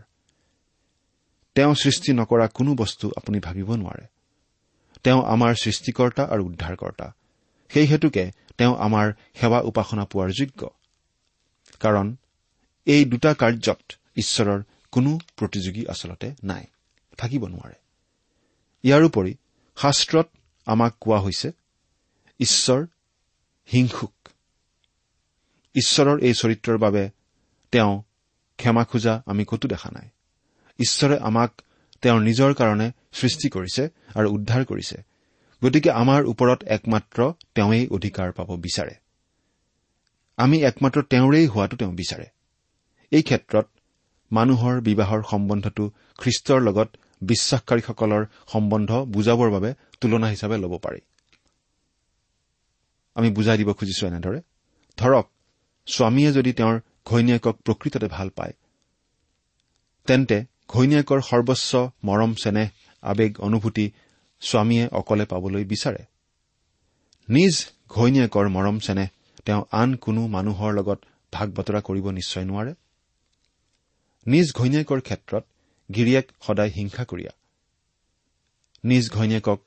তেওঁ 1.56 1.74
সৃষ্টি 1.76 2.14
নকৰা 2.14 2.48
কোনো 2.48 2.76
বস্তু 2.76 3.12
আপুনি 3.18 3.40
ভাবিব 3.40 3.74
নোৱাৰে। 3.74 4.06
তেওঁ 5.04 5.22
আমাৰ 5.26 5.54
সৃষ্টিকৰ্তা 5.56 6.24
আৰু 6.24 6.46
উদ্ধাৰকৰ্তা। 6.46 7.14
সেই 7.70 7.86
হেতুকে 7.86 8.32
তেওঁ 8.58 8.76
আমাৰ 8.78 9.14
সেৱা 9.36 9.60
উপাসনা 9.62 10.06
পোৱাৰ 10.06 10.30
যোগ্য। 10.30 10.70
কাৰণ 11.84 12.08
এই 12.86 13.06
দুটা 13.06 13.34
কাৰ্যত 13.34 14.00
ঈশ্বৰৰ 14.16 14.64
কোনো 14.92 15.20
প্ৰতিযোগী 15.38 15.84
আচলতে 15.86 16.28
নাই। 16.44 16.66
থাকিব 17.18 17.44
নোৱাৰে। 17.48 17.78
ইয়াৰোপৰি 18.84 19.34
শাস্ত্ৰত 19.78 20.28
আমাক 20.66 20.94
কোৱা 21.02 21.20
হৈছে 21.20 21.52
ঈশ্বৰ 22.40 22.82
হিংসুক। 23.72 24.16
ঈশ্বৰৰ 25.76 26.18
এই 26.20 26.34
চৰিত্ৰৰ 26.34 26.78
বাবে 26.78 27.04
তেওঁ 27.72 27.94
ক্ষমা 28.58 28.84
খোজা 28.84 29.14
আমি 29.26 29.44
কতো 29.48 29.68
দেখা 29.68 29.90
নাই। 29.92 30.08
ঈশ্বৰে 30.80 31.16
আমাক 31.20 31.62
তেওঁৰ 32.02 32.22
নিজৰ 32.22 32.52
কাৰণে 32.54 32.92
সৃষ্টি 33.14 33.48
কৰিছে 33.50 33.84
আৰু 34.16 34.28
উদ্ধাৰ 34.32 34.66
কৰিছে। 34.66 34.98
গতিকে 35.64 35.92
আমাৰ 35.92 36.22
ওপৰত 36.26 36.64
একমাত্ৰ 36.68 37.20
তেওঁৱেই 37.56 37.88
অধিকাৰ 37.88 38.30
পাব 38.32 38.50
বিচাৰে। 38.56 38.96
আমি 40.38 40.58
একমাত্ৰ 40.70 41.00
তেওঁৰেই 41.12 41.48
হোৱাটো 41.48 41.76
তেওঁ 41.78 41.94
বিচাৰে। 41.94 42.28
এই 43.12 43.24
ক্ষেত্ৰত 43.24 43.68
মানুহৰ 44.32 44.76
বিবাহৰ 44.88 45.22
সম্বন্ধটো 45.32 45.84
খ্ৰীষ্টৰ 46.22 46.60
লগত 46.68 46.90
বিশ্বাসকাৰীসকলৰ 47.22 48.24
সম্বন্ধ 48.54 48.90
বুজাবৰ 49.14 49.50
বাবে 49.56 49.70
তুলনা 50.02 50.28
হিচাপে 50.28 50.58
ল'ব 50.58 50.74
পাৰি। 50.86 51.02
বুজাই 53.38 53.58
দিব 53.58 53.70
খুজিছো 53.74 54.04
এনেদৰে 54.08 54.40
ধৰক 54.98 55.26
স্বামীয়ে 55.88 56.32
যদি 56.38 56.52
তেওঁৰ 56.54 56.76
ঘৈণীয়েকক 57.06 57.56
প্ৰকৃততে 57.66 58.08
ভাল 58.16 58.28
পায় 58.38 58.54
তেন্তে 60.08 60.38
ঘৈণীয়েকৰ 60.74 61.20
সৰ্বস্ব 61.30 61.72
মৰম 62.04 62.32
চেনেহ 62.44 62.68
আৱেগ 63.04 63.32
অনুভূতি 63.40 63.86
স্বামীয়ে 64.42 64.86
অকলে 65.00 65.26
পাবলৈ 65.26 65.64
বিচাৰে। 65.72 66.02
নিজ 67.30 67.54
ঘৈণীয়েকৰ 67.90 68.46
মৰম 68.56 68.78
চেনেহ 68.80 69.08
তেওঁ 69.46 69.64
আন 69.72 69.90
কোনো 69.96 70.22
মানুহৰ 70.28 70.72
লগত 70.74 71.00
ভাগ 71.34 71.48
বতৰা 71.58 71.80
কৰিব 71.88 72.06
নিশ্চয় 72.20 72.46
নোৱাৰে? 72.50 72.74
নিজ 74.26 74.48
ঘৈণীয়েকৰ 74.54 75.00
ক্ষেত্ৰত 75.08 75.44
গিৰিয়েক 75.90 76.26
সদায় 76.46 76.72
হিংসা 76.78 77.04
কৰিয়া 77.12 77.34
নিজ 78.84 79.04
ঘৈণীয়েকক 79.10 79.60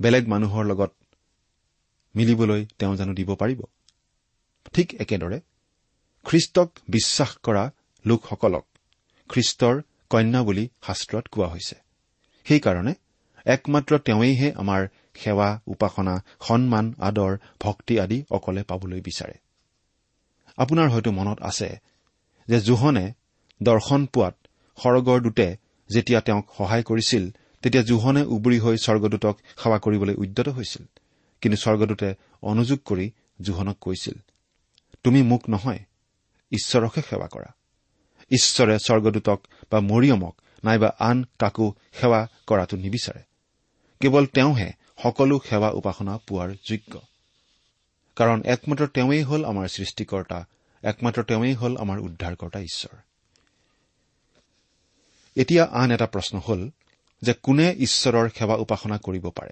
বেলেগ 0.00 0.24
মানুহৰ 0.28 0.64
লগত 0.64 0.92
মিলিবলৈ 2.14 2.62
তেওঁ 2.78 2.94
জানো 2.96 3.12
দিব 3.14 3.30
পাৰিব? 3.42 3.60
ঠিক 4.74 4.88
একেদৰে 5.02 5.38
খ্ৰীষ্টক 6.26 6.68
বিশ্বাস 6.88 7.30
কৰা 7.46 7.64
লোকসকলক 8.04 8.64
খ্ৰীষ্টৰ 9.30 9.74
কন্যা 10.10 10.40
বুলি 10.42 10.64
শাস্ত্ৰত 10.86 11.24
কোৱা 11.32 11.48
হৈছে। 11.48 11.76
সেইকাৰণে 12.46 12.92
একমাত্ৰ 13.46 13.92
তেওঁৱেইহে 14.06 14.48
আমাৰ 14.62 14.82
সেৱা 15.14 15.60
উপাসনা 15.66 16.14
সন্মান 16.40 16.94
আদৰ 16.98 17.32
ভক্তি 17.60 18.00
আদি 18.00 18.24
অকলে 18.30 18.62
পাবলৈ 18.62 19.00
বিচাৰে। 19.00 19.36
আপোনাৰ 20.56 20.88
হয়তো 20.90 21.10
মনত 21.10 21.38
আছে 21.42 21.78
যে 22.48 22.60
জোহনে 22.60 23.12
দৰ্শন 23.62 24.06
পোৱাত 24.06 24.34
সৰগৰ 24.78 25.20
দূতে 25.20 25.56
যেতিয়া 25.90 26.20
তেওঁক 26.20 26.46
সহায় 26.58 26.82
কৰিছিল 26.82 27.30
তেতিয়া 27.62 27.82
জোহনে 27.82 28.22
উবৰি 28.24 28.58
হৈ 28.58 28.76
স্বৰ্গদূতক 28.76 29.38
সেৱা 29.62 29.78
কৰিবলৈ 29.78 30.14
উদ্যত 30.14 30.48
হৈছিল। 30.48 30.84
কিন্তু 31.40 31.56
স্বৰ্গদূতে 31.56 32.14
অনুযোগ 32.42 32.78
কৰি 32.84 33.10
জোহনক 33.40 33.76
কৈছিল 33.80 34.16
তুমি 35.04 35.22
মোক 35.22 35.42
নহয় 35.48 35.78
ঈশ্বৰকহে 36.52 37.02
সেৱা 37.02 37.26
কৰা। 37.26 37.50
ঈশ্বৰে 38.30 38.78
স্বৰ্গদূতক 38.78 39.40
বা 39.70 39.80
মৰিয়মক 39.80 40.34
নাইবা 40.64 40.90
আন 40.98 41.24
কাকো 41.38 41.66
সেৱা 41.92 42.28
কৰাটো 42.46 42.76
নিবিচাৰে। 42.76 43.22
কেৱল 44.00 44.26
তেওঁহে 44.26 44.72
সকলো 45.02 45.40
সেৱা 45.48 45.70
উপাসনা 45.70 46.18
পোৱাৰ 46.18 46.50
যোগ্য। 46.64 47.00
কাৰণ 48.16 48.42
একমাত্ৰ 48.44 48.86
তেওঁৱেই 48.86 49.22
হ'ল 49.22 49.44
আমাৰ 49.44 49.68
সৃষ্টিকৰ্তা 49.68 50.44
একমাত্ৰ 50.82 51.22
তেওঁৱেই 51.22 51.54
হ'ল 51.54 51.76
আমাৰ 51.76 51.98
উদ্ধাৰকৰ্তা 51.98 52.60
ঈশ্বৰ। 52.60 52.96
এতিয়া 55.36 55.64
আন 55.64 55.90
এটা 55.90 56.06
প্ৰশ্ন 56.06 56.38
হ'ল 56.38 56.70
যে 57.22 57.34
কোনে 57.42 57.74
ঈশ্বৰৰ 57.78 58.28
সেৱা 58.28 58.54
উপাসনা 58.54 58.98
কৰিব 58.98 59.30
পাৰে? 59.30 59.50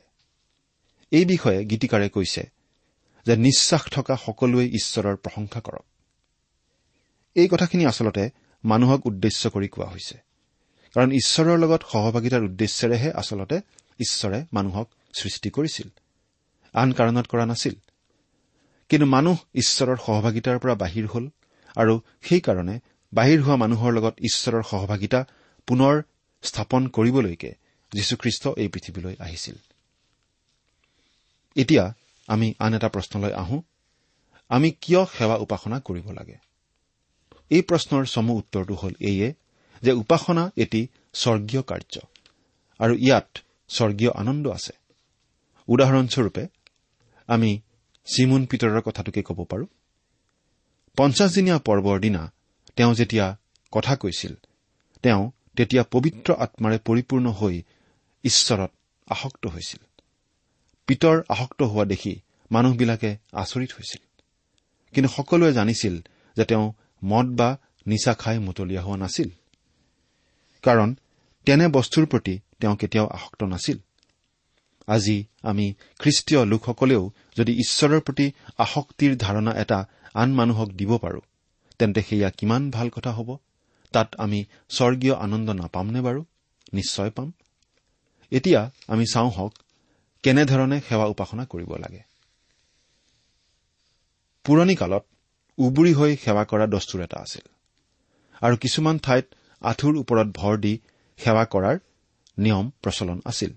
এই 1.11 1.25
বিষয়ে 1.25 1.65
গীতিকাৰে 1.65 2.09
কৈছে 2.09 2.51
যে 3.27 3.37
নিশ্বাস 3.37 3.83
থকা 3.83 4.17
সকলোৱে 4.17 4.67
ঈশ্বৰৰ 4.67 5.17
প্ৰশংসা 5.17 5.61
কৰক। 5.61 5.85
এই 7.35 7.49
কথাখিনি 7.49 7.87
আচলতে 7.87 8.31
মানুহক 8.65 9.07
উদ্দেশ্য 9.07 9.51
কৰি 9.51 9.69
কোৱা 9.69 9.87
হৈছে। 9.87 10.19
কাৰণ 10.95 11.13
ঈশ্বৰৰ 11.13 11.59
লগত 11.59 11.83
সহভাগিতাৰ 11.93 12.43
উদ্দেশ্যেৰেহে 12.43 13.13
আচলতে 13.13 13.61
ঈশ্বৰে 14.01 14.45
মানুহক 14.53 14.89
সৃষ্টি 15.19 15.51
কৰিছিল। 15.51 15.89
আন 16.73 16.93
কাৰণত 16.93 17.27
কৰা 17.27 17.47
নাছিল। 17.47 17.75
কিন্তু 18.89 19.07
মানুহ 19.07 19.37
ঈশ্বৰৰ 19.55 19.97
সহভাগিতাৰ 19.97 20.59
পৰা 20.59 20.75
বাহিৰ 20.75 21.07
হ'ল 21.07 21.29
আৰু 21.77 22.01
সেইকাৰণে 22.23 22.81
বাহিৰ 23.15 23.43
হোৱা 23.43 23.57
মানুহৰ 23.57 23.93
লগত 23.93 24.15
ঈশ্বৰৰ 24.21 24.63
সহভাগিতা 24.63 25.25
পুনৰ 25.67 26.03
স্থাপন 26.43 26.89
কৰিবলৈকে 26.89 27.55
যীশুখ্ৰীষ্ট 27.93 28.49
এই 28.57 28.69
পৃথিৱীলৈ 28.69 29.17
আহিছিল। 29.21 29.55
এতিয়া 31.57 31.95
আমি 32.27 32.55
আন 32.59 32.75
এটা 32.75 32.89
প্ৰশ্নলৈ 32.89 33.33
আহো। 33.33 33.63
আমি 34.49 34.71
কিয় 34.71 35.07
সেৱা 35.07 35.37
উপাসনা 35.37 35.81
কৰিব 35.81 36.11
লাগে? 36.11 36.37
এই 37.51 37.63
প্ৰশ্নৰ 37.63 38.05
চমু 38.07 38.33
উত্তৰটো 38.39 38.75
হ'ল 38.75 38.93
এইয়ে 39.01 39.35
যে 39.83 39.93
উপাসনা 39.93 40.53
এটি 40.57 40.87
স্বৰ্গীয় 41.13 41.63
কাৰ্য 41.63 42.01
আৰু 42.79 42.95
ইয়াত 42.95 43.39
স্বৰ্গীয় 43.69 44.11
আনন্দ 44.11 44.49
আছে। 44.49 44.73
উদাহৰণস্বৰূপে 45.69 46.47
আমি 47.27 47.61
চিমুন 48.15 48.47
পিতৰৰ 48.47 48.81
কথাটোকে 48.81 49.23
ক'ব 49.23 49.45
পাৰো। 49.45 49.67
পঞ্চাছদিনীয়া 50.97 51.59
পৰ্বৰ 51.59 52.01
দিনা 52.01 52.33
তেওঁ 52.77 52.95
যেতিয়া 52.95 53.37
কথা 53.73 53.97
কৈছিল 53.97 54.35
তেওঁ 55.03 55.31
তেতিয়া 55.57 55.85
পবিত্ৰ 55.91 56.33
আত্মাৰে 56.33 56.79
পৰিপূৰ্ণ 56.79 57.31
হৈ 57.31 57.63
ঈশ্বৰত 58.25 58.71
আসক্ত 59.07 59.47
হৈছিল। 59.47 59.87
পিতৰ 60.87 61.23
আসক্ত 61.29 61.63
হোৱা 61.63 61.85
দেখি 61.85 62.21
মানুহবিলাকে 62.53 63.17
আচৰিত 63.33 63.73
হৈছিল। 63.73 64.03
কিন্তু 64.95 65.09
সকলোৱে 65.09 65.53
জানিছিল 65.53 66.01
যে 66.37 66.45
তেওঁ 66.45 66.73
মদ 67.05 67.27
বা 67.27 67.59
নিচা 67.87 68.15
খাই 68.15 68.39
মতলীয়া 68.39 68.83
হোৱা 68.83 68.97
নাছিল। 68.97 69.29
কাৰণ 70.63 70.95
তেনে 71.45 71.69
বস্তুৰ 71.69 72.07
প্ৰতি 72.07 72.41
তেওঁ 72.61 72.77
কেতিয়াও 72.77 73.07
আসক্ত 73.07 73.43
নাছিল। 73.43 73.79
আজি 74.87 75.25
আমি 75.43 75.75
খ্ৰীষ্টীয় 75.99 76.45
লোকসকলেও 76.45 77.13
যদি 77.37 77.53
ঈশ্বৰৰ 77.53 78.01
প্ৰতি 78.01 78.27
আসক্তিৰ 78.59 79.17
ধাৰণা 79.17 79.53
এটা 79.57 79.79
আন 80.15 80.35
মানুহক 80.35 80.69
দিব 80.73 80.99
পাৰো 80.99 81.21
তেন্তে 81.79 82.01
সেয়া 82.03 82.31
কিমান 82.31 82.71
ভাল 82.71 82.89
কথা 82.89 83.11
হ'ব? 83.11 83.37
তাত 83.95 84.09
আমি 84.19 84.45
স্বৰ্গীয় 84.71 85.15
আনন্দ 85.15 85.51
নাপামনে 85.51 86.01
বাৰু? 86.01 86.25
নিশ্চয় 86.73 87.11
পাম। 87.11 87.33
এতিয়া 88.31 88.71
আমি 88.87 89.05
চাওঁ 89.13 89.31
হওক 89.31 89.55
কেনেধৰণে 90.23 90.81
সেৱা 90.81 91.05
উপাসনা 91.05 91.45
কৰিব 91.45 91.71
লাগে। 91.77 92.03
পুৰণি 94.45 94.75
কালত 94.75 95.05
উবুৰি 95.59 95.93
হৈ 95.93 96.17
সেৱা 96.17 96.45
কৰা 96.45 96.67
দস্তুৰ 96.67 97.01
এটা 97.03 97.19
আছিল 97.21 97.47
আৰু 98.43 98.57
কিছুমান 98.57 98.99
ঠাইত 98.99 99.27
আঁঠুৰ 99.63 99.95
ওপৰত 99.97 100.29
ভৰ 100.35 100.57
দি 100.59 100.81
সেৱা 101.19 101.45
কৰাৰ 101.45 101.77
নিয়ম 102.39 102.71
প্ৰচলন 102.83 103.21
আছিল। 103.25 103.53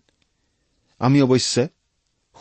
আমি 0.99 1.21
অৱশ্যে 1.21 1.67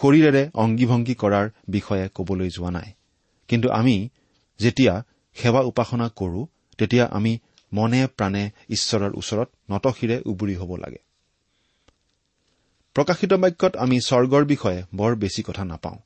শৰীৰেৰে 0.00 0.50
অংগী 0.54 0.86
ভংগী 0.86 1.14
কৰাৰ 1.14 1.50
বিষয়ে 1.68 2.08
কবলৈ 2.14 2.50
যোৱা 2.50 2.70
নাই। 2.70 2.92
কিন্তু 3.48 3.70
আমি 3.70 4.08
যেতিয়া 4.58 5.04
সেৱা 5.34 5.60
উপাসনা 5.60 6.08
কৰো 6.08 6.46
তেতিয়া 6.78 7.06
আমি 7.06 7.38
মনে 7.72 8.06
প্ৰাণে 8.06 8.50
ঈশ্বৰৰ 8.68 9.12
ওচৰত 9.14 9.48
নতশিৰে 9.70 10.22
উবুৰি 10.26 10.54
হ'ব 10.54 10.76
লাগে। 10.76 10.98
প্ৰকাশিত 12.94 13.32
বাক্যত 13.32 13.76
আমি 13.76 14.00
স্বৰ্গৰ 14.00 14.44
বিষয়ে 14.44 14.84
বৰ 14.94 15.16
বেছি 15.16 15.42
কথা 15.42 15.64
নাপাওঁ। 15.64 15.98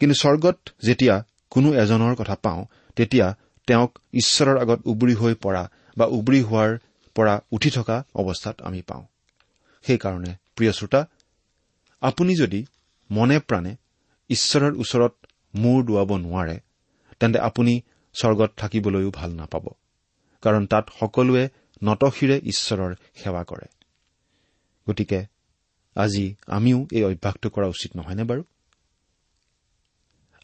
কিন্তু 0.00 0.14
স্বৰ্গত 0.14 0.58
যেতিয়া 0.82 1.24
কোনো 1.50 1.74
এজনৰ 1.74 2.14
কথা 2.14 2.34
পাওঁ 2.34 2.64
তেতিয়া 2.96 3.34
তেওঁক 3.66 3.98
ঈশ্বৰৰ 4.12 4.58
আগত 4.58 4.80
উবুৰি 4.86 5.14
হৈ 5.14 5.34
পৰা 5.34 5.70
বা 5.96 6.06
উবুৰি 6.06 6.40
হোৱাৰ 6.42 6.78
পৰা 7.14 7.40
উঠি 7.52 7.70
থকা 7.70 8.04
অৱস্থাত 8.14 8.62
আমি 8.62 8.82
পাওঁ। 8.82 9.04
সেইকাৰণে 9.82 10.34
প্ৰিয় 10.56 10.72
শ্ৰোতা 10.72 11.06
আপুনি 12.04 12.32
যদি 12.36 12.60
মনে 13.10 13.36
প্ৰাণে 13.38 13.72
ঈশ্বৰৰ 14.30 14.72
ওচৰত 14.74 15.14
মূৰ 15.54 15.78
দোৱাব 15.84 16.10
নোৱাৰে 16.16 16.56
তেন্তে 17.20 17.38
আপুনি 17.38 17.72
স্বৰ্গত 18.14 18.50
থাকিবলৈও 18.56 19.10
ভাল 19.10 19.30
নাপাব 19.34 19.64
কাৰণ 20.42 20.66
তাত 20.66 20.84
সকলোৱে 21.00 21.44
নতশিৰে 21.82 22.36
ঈশ্বৰৰ 22.44 22.92
সেৱা 23.22 23.42
কৰে। 23.44 23.66
গতিকে 24.86 25.20
আজি 25.96 26.24
আমিও 26.46 26.78
এই 26.92 27.02
অভ্যাসটো 27.04 27.48
কৰা 27.50 27.66
উচিত 27.66 27.90
নহয়নে 27.96 28.24
বাৰু? 28.24 28.42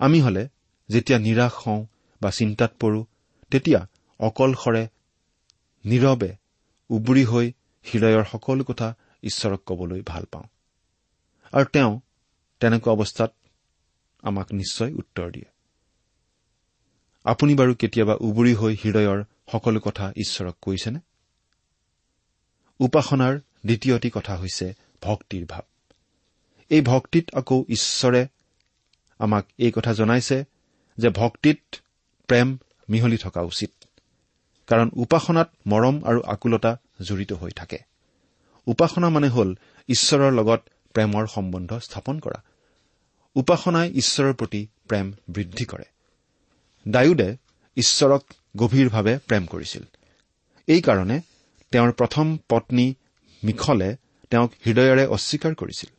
আমি 0.00 0.18
হলে 0.20 0.42
যেতিয়া 0.88 1.18
নিৰাশ 1.18 1.52
হওঁ 1.66 1.80
বা 2.20 2.30
চিন্তাত 2.30 2.70
পৰো 2.80 3.00
তেতিয়া 3.50 3.80
অকলশৰে 4.20 4.84
নীৰৱে 5.84 6.30
উবুৰি 6.90 7.24
হৈ 7.24 7.46
হৃদয়ৰ 7.84 8.24
সকলো 8.32 8.64
কথা 8.64 8.88
ঈশ্বৰক 9.22 9.60
কবলৈ 9.66 10.02
ভাল 10.06 10.24
পাওঁ। 10.24 10.46
আৰু 11.52 11.64
তেওঁ 11.64 12.00
তেনেকুৱা 12.60 12.92
অৱস্থাত 12.92 13.34
আমাক 14.22 14.52
নিশ্চয় 14.52 14.92
উত্তৰ 14.92 15.30
দিয়ে। 15.30 15.48
আপুনি 17.24 17.54
বাৰু 17.54 17.74
কেতিয়াবা 17.74 18.14
উবুৰি 18.20 18.54
হৈ 18.54 18.76
হৃদয়ৰ 18.84 19.24
সকলো 19.52 19.80
কথা 19.80 20.12
ঈশ্বৰক 20.16 20.56
কৈছেনে? 20.62 21.00
উপাসনাৰ 22.80 23.40
দ্বিতীয়টি 23.66 24.10
কথা 24.10 24.36
হৈছে 24.36 24.74
ভক্তিৰ 25.02 25.46
ভাৱ। 25.46 25.62
এই 26.70 26.80
ভক্তিত 26.80 27.34
আকৌ 27.34 27.64
ঈশ্বৰে 27.68 28.26
আমাক 29.18 29.46
এই 29.58 29.70
কথা 29.70 29.92
জনাইছে 29.92 30.44
যে 30.98 31.08
ভক্তিত 31.08 31.58
প্ৰেম 32.26 32.58
মিহলি 32.90 33.16
থকা 33.16 33.40
উচিত 33.40 33.70
কাৰণ 34.66 34.90
উপাসনাত 34.96 35.48
মৰম 35.66 36.04
আৰু 36.04 36.20
আকুলতা 36.22 36.76
জড়িত 37.02 37.32
হৈ 37.32 37.50
থাকে। 37.50 37.78
উপাসনা 38.66 39.08
মানে 39.08 39.28
হ'ল 39.28 39.54
ঈশ্বৰৰ 39.88 40.32
লগত 40.32 40.60
প্ৰেমৰ 40.94 41.26
সম্বন্ধ 41.26 41.72
স্থাপন 41.78 42.18
কৰা। 42.18 42.42
উপাসনাই 43.34 43.90
ঈশ্বৰৰ 43.90 44.34
প্ৰতি 44.34 44.66
প্ৰেম 44.88 45.12
বৃদ্ধি 45.30 45.64
কৰে। 45.64 45.84
ডায়ুদে 46.88 47.36
ঈশ্বৰক 47.76 48.24
গভীৰভাৱে 48.56 49.18
প্ৰেম 49.18 49.46
কৰিছিল। 49.46 49.82
এইকাৰণে 50.66 51.20
তেওঁৰ 51.70 51.92
প্ৰথম 51.92 52.38
পত্নী 52.48 52.94
মিখলে 53.44 53.96
তেওঁক 54.30 54.52
হৃদয়েৰে 54.66 55.06
অস্বীকাৰ 55.06 55.54
কৰিছিল। 55.54 55.90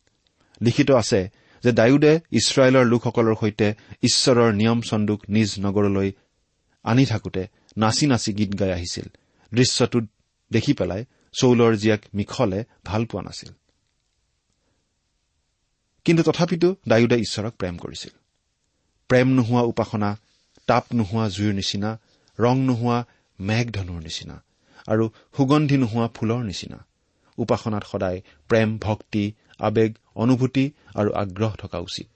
লিখিত 0.62 0.90
আছে 0.90 1.30
যে 1.64 1.72
ডায়ুদে 1.72 2.20
ইছৰাইলৰ 2.32 2.84
লোকসকলৰ 2.84 3.34
সৈতে 3.40 3.74
ঈশ্বৰৰ 4.02 4.52
নিয়ম 4.52 4.80
চন্দুক 4.80 5.22
নিজ 5.28 5.54
নগৰলৈ 5.60 6.12
আনি 6.82 7.06
থাকোতে 7.06 7.46
নাচি 7.76 8.06
নাচি 8.06 8.32
গীত 8.32 8.60
গাই 8.60 8.72
আহিছিল। 8.72 9.04
দৃশ্যটোত 9.54 10.04
দেখি 10.52 10.72
পেলাই 10.72 11.04
চৌলৰ 11.32 11.76
জীয়েক 11.76 12.00
মিখলে 12.14 12.64
ভাল 12.84 13.04
পোৱা 13.04 13.22
নাছিল। 13.22 13.48
কিন্তু 16.04 16.22
তথাপিতো 16.22 16.68
ডায়ুদে 16.88 17.16
ঈশ্বৰক 17.16 17.52
প্ৰেম 17.58 17.76
কৰিছিল। 17.76 18.12
প্ৰেম 19.10 19.28
নোহোৱা 19.28 19.62
উপাসনা 19.62 20.10
তাপ 20.66 20.84
নোহোৱা 20.94 21.28
জুইৰ 21.28 21.54
নিচিনা 21.54 21.90
ৰং 22.38 22.56
নোহোৱা 22.68 22.98
মেঘধনুৰ 23.40 24.00
নিচিনা 24.02 24.36
আৰু 24.88 25.04
সুগন্ধি 25.36 25.76
নোহোৱা 25.76 26.08
ফুলৰ 26.14 26.42
নিচিনা। 26.44 26.78
উপাসনাত 27.38 27.84
সদায় 27.92 28.18
প্ৰেম 28.48 28.78
ভক্তি 28.78 29.24
আৱেগ 29.58 29.90
অনুভূতি 30.14 30.64
আৰু 30.94 31.10
আগ্ৰহ 31.12 31.52
থকা 31.56 31.78
উচিত। 31.78 32.06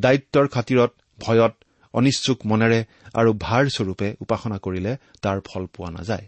দায়িত্বৰ 0.00 0.46
খাতিৰত 0.48 0.90
ভয়ত 1.18 1.54
অনিচ্ছুক 1.94 2.38
মনেৰে 2.46 2.84
আৰু 3.14 3.30
ভাৰ 3.40 3.64
স্বৰূপে 3.68 4.08
উপাসনা 4.20 4.58
কৰিলে 4.58 4.96
তাৰ 5.22 5.38
ফল 5.40 5.66
পোৱা 5.66 5.90
নাযায়। 5.90 6.26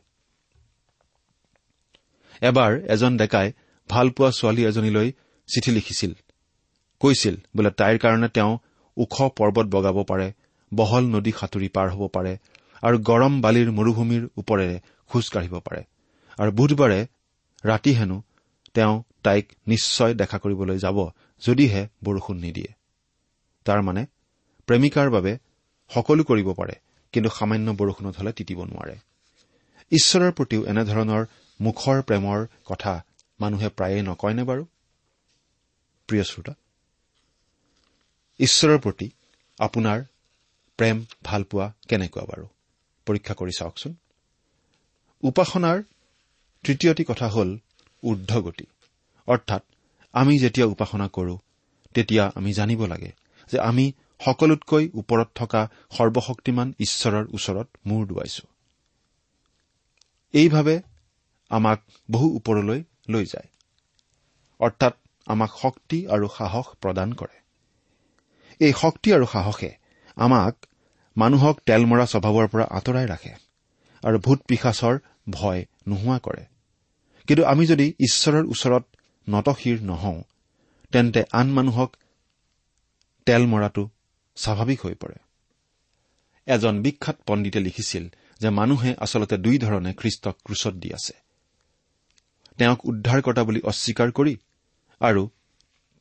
এবাৰ 2.41 2.73
এজন 2.89 3.17
ডেকাই 3.17 3.53
ভালপোৱা 3.91 4.31
ছোৱালী 4.31 4.63
এজনীলৈ 4.67 5.09
চিঠি 5.49 5.71
লিখিছিল। 5.71 6.13
কৈছিল 7.03 7.37
বোলে 7.57 7.71
তাইৰ 7.81 7.97
কাৰণে 8.05 8.29
তেওঁ 8.37 8.53
ওখ 8.97 9.15
পৰ্বত 9.39 9.67
বগাব 9.75 9.97
পাৰে 10.11 10.27
বহল 10.73 11.05
নদী 11.15 11.33
সাঁতুৰি 11.41 11.69
পাৰ 11.77 11.89
হ'ব 11.95 12.03
পাৰে 12.17 12.33
আৰু 12.83 12.97
গৰম 13.09 13.35
বালিৰ 13.45 13.69
মৰুভূমিৰ 13.79 14.23
ওপৰেৰে 14.41 14.77
খোজ 15.11 15.25
কাঢ়িব 15.35 15.55
পাৰে। 15.67 15.83
আৰু 16.39 16.51
বুধবাৰে 16.59 17.01
ৰাতি 17.65 17.93
হেনো 17.99 18.17
তেওঁ 18.75 18.95
তাইক 19.25 19.45
নিশ্চয় 19.67 20.13
দেখা 20.15 20.39
কৰিবলৈ 20.39 20.79
যাব 20.85 20.99
যদিহে 21.43 21.83
বৰষুণ 22.05 22.37
নিদিয়ে। 22.45 22.71
তাৰমানে 23.67 24.03
প্ৰেমিকাৰ 24.69 25.09
বাবে 25.11 25.33
সকলো 25.91 26.23
কৰিব 26.25 26.49
পাৰে 26.59 26.75
কিন্তু 27.15 27.31
সামান্য 27.39 27.69
বৰষুণত 27.81 28.15
হলে 28.21 28.33
তিতিব 28.39 28.59
নোৱাৰে। 28.65 28.97
ঈশ্বৰৰ 29.93 30.33
প্ৰতিও 30.39 30.61
এনেধৰণৰ 30.73 31.23
মুখৰ 31.61 31.97
প্ৰেমৰ 32.09 32.39
কথা 32.71 32.93
মানুহে 33.41 33.69
প্ৰায়ে 33.77 33.99
নকয়নে 34.09 34.45
বাৰু? 34.51 34.63
প্ৰিয় 36.09 36.25
শ্ৰোতা 36.25 36.53
ঈশ্বৰৰ 38.43 38.79
প্ৰতি 38.79 39.09
আপোনাৰ 39.59 39.99
প্ৰেম 40.79 40.97
ভালপোৱা 41.25 41.67
কেনেকুৱা 41.89 42.25
বাৰু? 42.25 42.47
পৰীক্ষা 43.07 43.35
কৰি 43.35 43.53
চাওকচোন। 43.53 43.93
উপাসনাৰ 45.23 45.83
তৃতীয়টি 46.65 47.05
কথা 47.05 47.29
হ'ল 47.29 47.51
ঊৰ্ধগতি 48.03 48.67
অৰ্থাৎ 49.29 49.63
আমি 50.15 50.39
যেতিয়া 50.39 50.67
উপাসনা 50.67 51.09
কৰো 51.09 51.35
তেতিয়া 51.95 52.25
আমি 52.35 52.53
জানিব 52.53 52.81
লাগে 52.87 53.13
যে 53.51 53.59
আমি 53.59 53.85
সকলোতকৈ 54.21 54.85
ওপৰত 54.95 55.29
থকা 55.35 55.63
সৰ্বশক্তিমান 55.97 56.75
ঈশ্বৰৰ 56.79 57.25
ওচৰত 57.33 57.69
মূৰ 57.87 58.07
দুৱাইছো। 58.07 58.45
এইভাৱে 60.35 60.77
আমাক 61.51 61.81
বহু 62.11 62.29
ওপৰলৈ 62.37 62.81
লৈ 63.09 63.25
যায়। 63.25 63.49
অৰ্থাৎ 64.61 64.95
আমাক 65.27 65.51
শক্তি 65.63 65.99
আৰু 66.07 66.27
সাহস 66.39 66.67
প্ৰদান 66.81 67.13
কৰে। 67.13 67.42
এই 68.67 68.73
শক্তি 68.83 69.09
আৰু 69.17 69.27
সাহসে 69.27 69.71
আমাক 70.17 70.55
মানুহক 71.17 71.57
তেল 71.69 71.83
মৰা 71.91 72.07
স্বভাৱৰ 72.13 72.47
পৰা 72.53 72.67
আঁতৰাই 72.79 73.07
ৰাখে 73.13 73.33
আৰু 74.03 74.17
ভূত 74.19 74.39
পিশাচৰ 74.49 74.95
ভয় 75.31 75.61
নোহোৱা 75.89 76.19
কৰে। 76.19 76.45
কিন্তু 77.29 77.43
আমি 77.45 77.65
যদি 77.67 77.87
ঈশ্বৰৰ 78.07 78.45
ওচৰত 78.55 78.85
নতশিৰ 79.27 79.79
নহওঁ 79.83 80.21
তেন্তে 80.93 81.21
আন 81.33 81.49
মানুহক 81.53 81.91
তেল 83.27 83.43
মৰাটো 83.47 83.83
স্বাভাৱিক 84.37 84.79
হৈ 84.85 84.95
পৰে। 84.95 85.17
এজন 86.47 86.75
বিখ্যাত 86.83 87.17
পণ্ডিতে 87.27 87.61
লিখিছিল 87.61 88.05
যে 88.41 88.49
মানুহে 88.51 88.91
আচলতে 89.05 89.37
দুই 89.37 89.57
ধৰণে 89.59 89.91
খ্ৰীষ্টক 90.01 90.37
ক্ৰুচত 90.47 90.75
দি 90.83 90.89
আছে। 90.93 91.15
তেওঁক 92.59 92.81
উদ্ধাৰকৰ্তা 92.91 93.43
বুলি 93.45 93.61
অস্বীকাৰ 93.71 94.09
কৰি 94.19 94.35
আৰু 95.01 95.23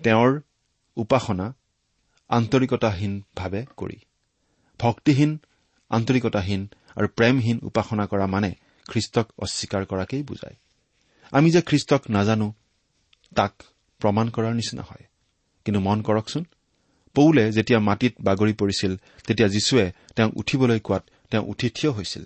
তেওঁৰ 0.02 0.32
উপাসনা 0.98 1.48
আন্তৰিকতাহীনভাৱে 2.32 3.66
কৰি। 3.78 3.98
ভক্তিহীন 4.80 5.40
আন্তৰিকতাহীন 5.90 6.68
আৰু 6.96 7.08
প্ৰেমহীন 7.08 7.60
উপাসনা 7.64 8.06
কৰা 8.06 8.28
মানে 8.28 8.52
খ্ৰীষ্টক 8.90 9.28
অস্বীকাৰ 9.40 9.86
কৰাকেই 9.86 10.24
বুজায়। 10.24 10.56
আমি 11.32 11.52
যে 11.52 11.62
খ্ৰীষ্টক 11.62 12.02
নাজানো 12.10 12.54
তাক 13.36 13.54
প্ৰমাণ 14.00 14.30
কৰাৰ 14.30 14.54
নিচিনা 14.54 14.82
হয়। 14.82 15.04
কিন্তু 15.66 15.80
মন 15.80 16.02
কৰকচোন 16.02 16.46
পৌলে 17.14 17.52
যেতিয়া 17.52 17.80
মাটিত 17.80 18.14
বাগৰি 18.22 18.54
পৰিছিল 18.54 18.96
তেতিয়া 19.28 19.48
যীশুৱে 19.48 19.92
তেওঁক 20.16 20.38
উঠিবলৈ 20.38 20.80
কোৱাত 20.80 21.04
তেওঁ 21.32 21.44
উঠি 21.44 21.70
থিয় 21.70 21.92
হৈছিল। 21.92 22.26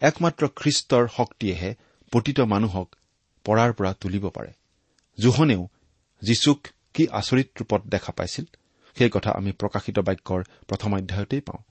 একমাত্ৰ 0.00 0.48
খ্ৰীষ্টৰ 0.56 1.08
শক্তিয়েহে 1.16 1.74
প্ৰতিত 2.10 2.40
মানুহক 2.40 2.96
পৰাৰ 3.44 3.72
পৰা 3.72 3.92
তুলিব 3.92 4.28
পাৰে। 4.28 4.52
জোহনেও 5.20 5.68
যীশুক 6.22 6.68
কি 6.94 7.06
আচৰিত 7.06 7.48
ৰূপত 7.58 7.82
দেখা 7.86 8.12
পাইছিল? 8.12 8.44
সেই 8.94 9.10
কথা 9.10 9.30
আমি 9.30 9.52
প্ৰকাশিত 9.52 9.98
বাক্যৰ 9.98 10.42
প্ৰথম 10.68 10.94
অধ্যায়তেই 10.94 11.40
পাওঁ। 11.40 11.62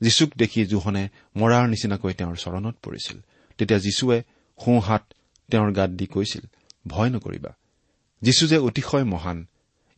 যীশুক 0.00 0.30
দেখি 0.38 0.66
জোহনে 0.66 1.08
মৰাৰ 1.36 1.68
নিচিনাকৈ 1.68 2.12
তেওঁৰ 2.12 2.36
চৰণত 2.36 2.76
পৰিছিল। 2.82 3.20
তেতিয়া 3.58 3.78
যীশুৱে 3.78 4.22
সোঁহাত 4.64 5.14
তেওঁৰ 5.50 5.72
গাত 5.72 5.90
দি 5.90 6.06
কৈছিল 6.06 6.40
ভয় 6.86 7.10
নকৰিবা। 7.10 7.54
যীশু 8.22 8.46
যে 8.46 8.58
অতিশয় 8.58 9.04
মহান 9.04 9.46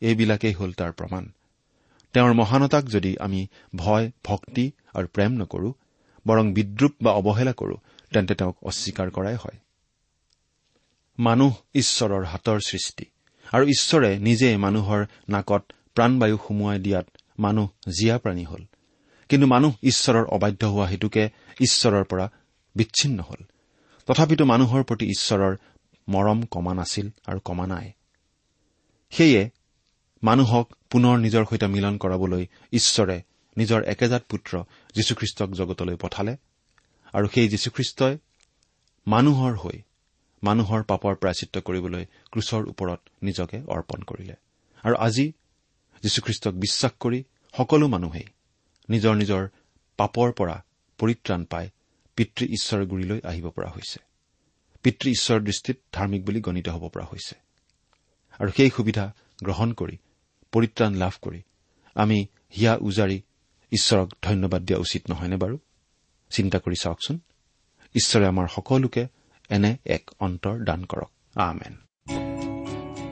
এইবিলাকেই 0.00 0.52
হ'ল 0.52 0.72
তাৰ 0.72 0.92
প্ৰমাণ। 0.92 1.28
তেওঁৰ 2.12 2.32
মহানতাক 2.32 2.84
যদি 2.84 3.18
আমি 3.18 3.46
ভয় 3.76 4.10
ভক্তি 4.24 4.70
আৰু 4.94 5.06
প্ৰেম 5.06 5.32
নকৰো 5.32 5.74
বৰং 6.28 6.52
বিদ্ৰূপ 6.52 6.92
বা 7.02 7.12
অৱহেলা 7.12 7.52
কৰো 7.52 7.76
তেন্তে 8.10 8.34
তেওঁক 8.34 8.56
অস্বীকাৰ 8.62 9.10
কৰাই 9.10 9.34
হয়। 9.34 9.58
মানুহ 11.18 11.54
ঈশ্বৰৰ 11.74 12.24
হাতৰ 12.24 12.60
সৃষ্টি। 12.60 13.04
আৰু 13.52 13.66
ঈশ্বৰে 13.66 14.18
নিজে 14.18 14.56
মানুহৰ 14.56 15.06
নাকত 15.28 15.72
প্ৰাণবায়ু 15.94 16.38
সুমুৱাই 16.46 16.78
দিয়াত 16.78 17.07
মানুহ 17.38 17.68
জীয়া 17.88 18.18
প্ৰাণী 18.18 18.44
হ'ল। 18.44 18.64
কিন্তু 19.28 19.46
মানুহ 19.46 19.72
ঈশ্বৰৰ 19.83 20.24
অবাধ্য 20.24 20.66
হোৱা 20.66 20.87
হেতুকে 20.87 21.30
ঈশ্বৰৰ 21.61 22.04
পৰা 22.04 22.30
বিচ্ছিন্ন 22.74 23.18
হ'ল। 23.20 23.44
তথাপিতো 24.07 24.44
মানুহৰ 24.44 24.83
প্ৰতি 24.83 25.07
ঈশ্বৰৰ 25.07 25.57
মৰম 26.09 26.42
কমা 26.42 26.74
নাছিল 26.74 27.11
আৰু 27.26 27.40
কমা 27.44 27.66
নাই। 27.66 27.92
সেয়ে 29.11 29.50
মানুহক 30.22 30.66
পুনৰ 30.90 31.18
নিজৰ 31.18 31.44
সৈতে 31.50 31.66
মিলন 31.66 31.98
কৰাবলৈ 31.98 32.46
ঈশ্বৰে 32.72 33.22
নিজৰ 33.57 33.83
একেজাত 33.83 34.22
পুত্ৰ 34.28 34.64
যীশুখ্ৰীষ্টক 34.94 35.50
জগতলৈ 35.50 35.96
পঠালে 35.96 36.37
আৰু 37.12 37.26
সেই 37.35 37.48
যীশুখ্ৰীষ্টই 37.48 38.18
মানুহৰ 39.07 39.54
হৈ 39.54 39.83
মানুহৰ 40.42 40.83
পাপৰ 40.83 41.14
প্ৰাচিত্ৰ 41.14 41.61
কৰিবলৈ 41.61 42.04
ক্ৰুচৰ 42.30 42.62
ওপৰত 42.68 43.00
নিজকে 43.22 43.62
অৰ্পণ 43.68 44.02
কৰিলে। 44.02 44.35
আৰু 44.83 44.94
আজি 44.98 45.33
যীশুখ্ৰীষ্টক 46.04 46.54
বিশ্বাস 46.54 46.92
কৰি 47.00 47.24
সকলো 47.56 47.88
মানুহেই 47.88 48.26
নিজৰ 48.90 49.14
নিজৰ 49.16 49.48
পাপৰ 49.96 50.32
পৰা 50.32 50.56
পৰিত্ৰাণ 50.98 51.44
পাই 51.44 51.70
পিতৃ 52.16 52.46
ঈশ্বৰৰ 52.46 52.86
গুৰিলৈ 52.86 53.20
আহিব 53.24 53.50
পৰা 53.50 53.70
হৈছে। 53.70 54.00
পিতৃ 54.82 55.10
ঈশ্বৰৰ 55.10 55.40
দৃষ্টিত 55.40 55.78
ধাৰ্মিক 55.92 56.24
বুলি 56.24 56.40
গণিত 56.40 56.68
হ'ব 56.68 56.88
পৰা 56.88 57.04
হৈছে। 57.04 57.36
আৰু 58.38 58.50
সেই 58.56 58.70
সুবিধা 58.70 59.12
গ্ৰহণ 59.44 59.72
কৰি 59.72 59.96
পৰিত্ৰাণ 60.52 60.94
লাভ 60.94 61.12
কৰি 61.22 61.42
আমি 61.94 62.26
হিয়া 62.56 62.76
উজাৰি 62.80 63.22
ঈশ্বৰক 63.72 64.08
ধন্যবাদ 64.22 64.62
দিয়া 64.62 64.78
উচিত 64.78 65.10
নহয়নে 65.10 65.36
বাৰু? 65.36 65.58
চিন্তা 66.30 66.58
কৰি 66.58 66.76
চাওকচোন। 66.80 67.20
ঈশ্বৰে 67.94 68.26
আমাৰ 68.26 68.46
সকলোকে 68.48 69.06
এনে 69.48 69.76
এক 69.86 70.10
অন্তৰ 70.20 70.64
দান 70.64 70.84
কৰক। 70.84 71.10
আমেন। 71.34 71.74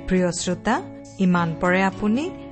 প্ৰিয় 0.08 0.30
শ্ৰোতা 0.32 0.74
ইমান 1.18 1.54
পৰে 1.60 1.82
আপুনি 1.82 2.51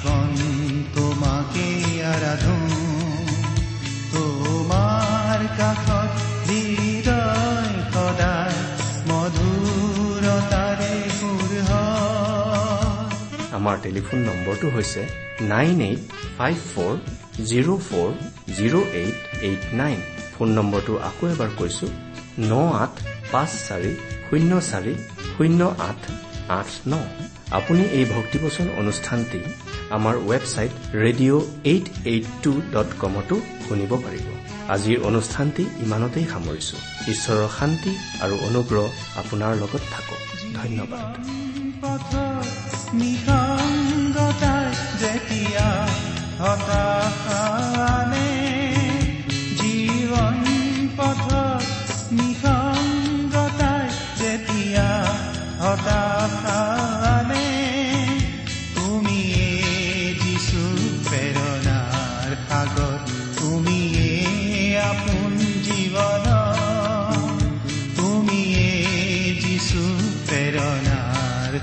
আজীৱন 0.00 0.32
তোমাকে 0.96 1.68
আৰাধো 2.12 2.56
তোমাৰ 4.12 5.40
কাষত 5.58 6.12
হৃদয় 6.46 7.72
সদায় 7.94 8.58
মধুৰতাৰে 9.10 10.92
সুৰ 11.18 11.50
হয় 11.68 13.08
আমাৰ 13.58 13.76
টেলিফোন 13.84 14.18
নম্বৰটো 14.28 14.66
হৈছে 14.76 15.02
nine 15.52 15.78
eight 15.88 16.02
five 16.36 16.56
four 16.72 16.94
zero' 17.50 17.80
four 17.88 18.10
zero' 18.56 18.78
eight 19.00 19.18
eight 19.48 19.62
nine. 19.80 19.98
Phone 20.34 20.48
নম্বৰটো 20.58 20.92
আকৌ 21.08 21.24
এবাৰ 21.34 21.50
কৈছো 21.58 21.86
ন 22.50 22.52
আঠ 22.84 22.94
পাঁচ 23.32 23.50
চাৰি 23.66 23.92
শূন্য 24.26 24.52
চাৰি 24.70 24.94
শূন্য 25.32 25.60
আঠ 25.88 26.00
আঠ 26.58 26.70
ন। 26.88 26.94
আপুনি 27.58 27.82
এই 27.98 28.04
ভক্তিবচন 28.14 28.66
অনুষ্ঠানটি 28.80 29.40
আমাৰ 29.90 30.14
website 30.28 30.72
radio' 30.94 31.42
eight 31.64 31.86
eight 32.04 32.26
two 32.42 32.52
dot 32.72 32.90
কমতো 32.98 33.36
শুনিব 33.68 33.92
পাৰিব। 34.04 34.26
আজিৰ 34.74 34.98
অনুষ্ঠানটি 35.00 35.64
ইমানতেই 35.86 36.26
সামৰিছো। 36.32 36.76
ঈশ্বৰৰ 37.12 37.48
শান্তি 37.58 37.92
আৰু 38.20 38.34
অনুগ্ৰহ 38.48 38.86
আপোনাৰ 39.20 39.52
লগত 39.62 39.82
থাকক। 39.92 40.20
ধন্যবাদ। 40.56 41.04
যেতিয়া 45.02 45.68
হতাশানে 46.40 48.30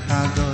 Chicago. 0.08 0.46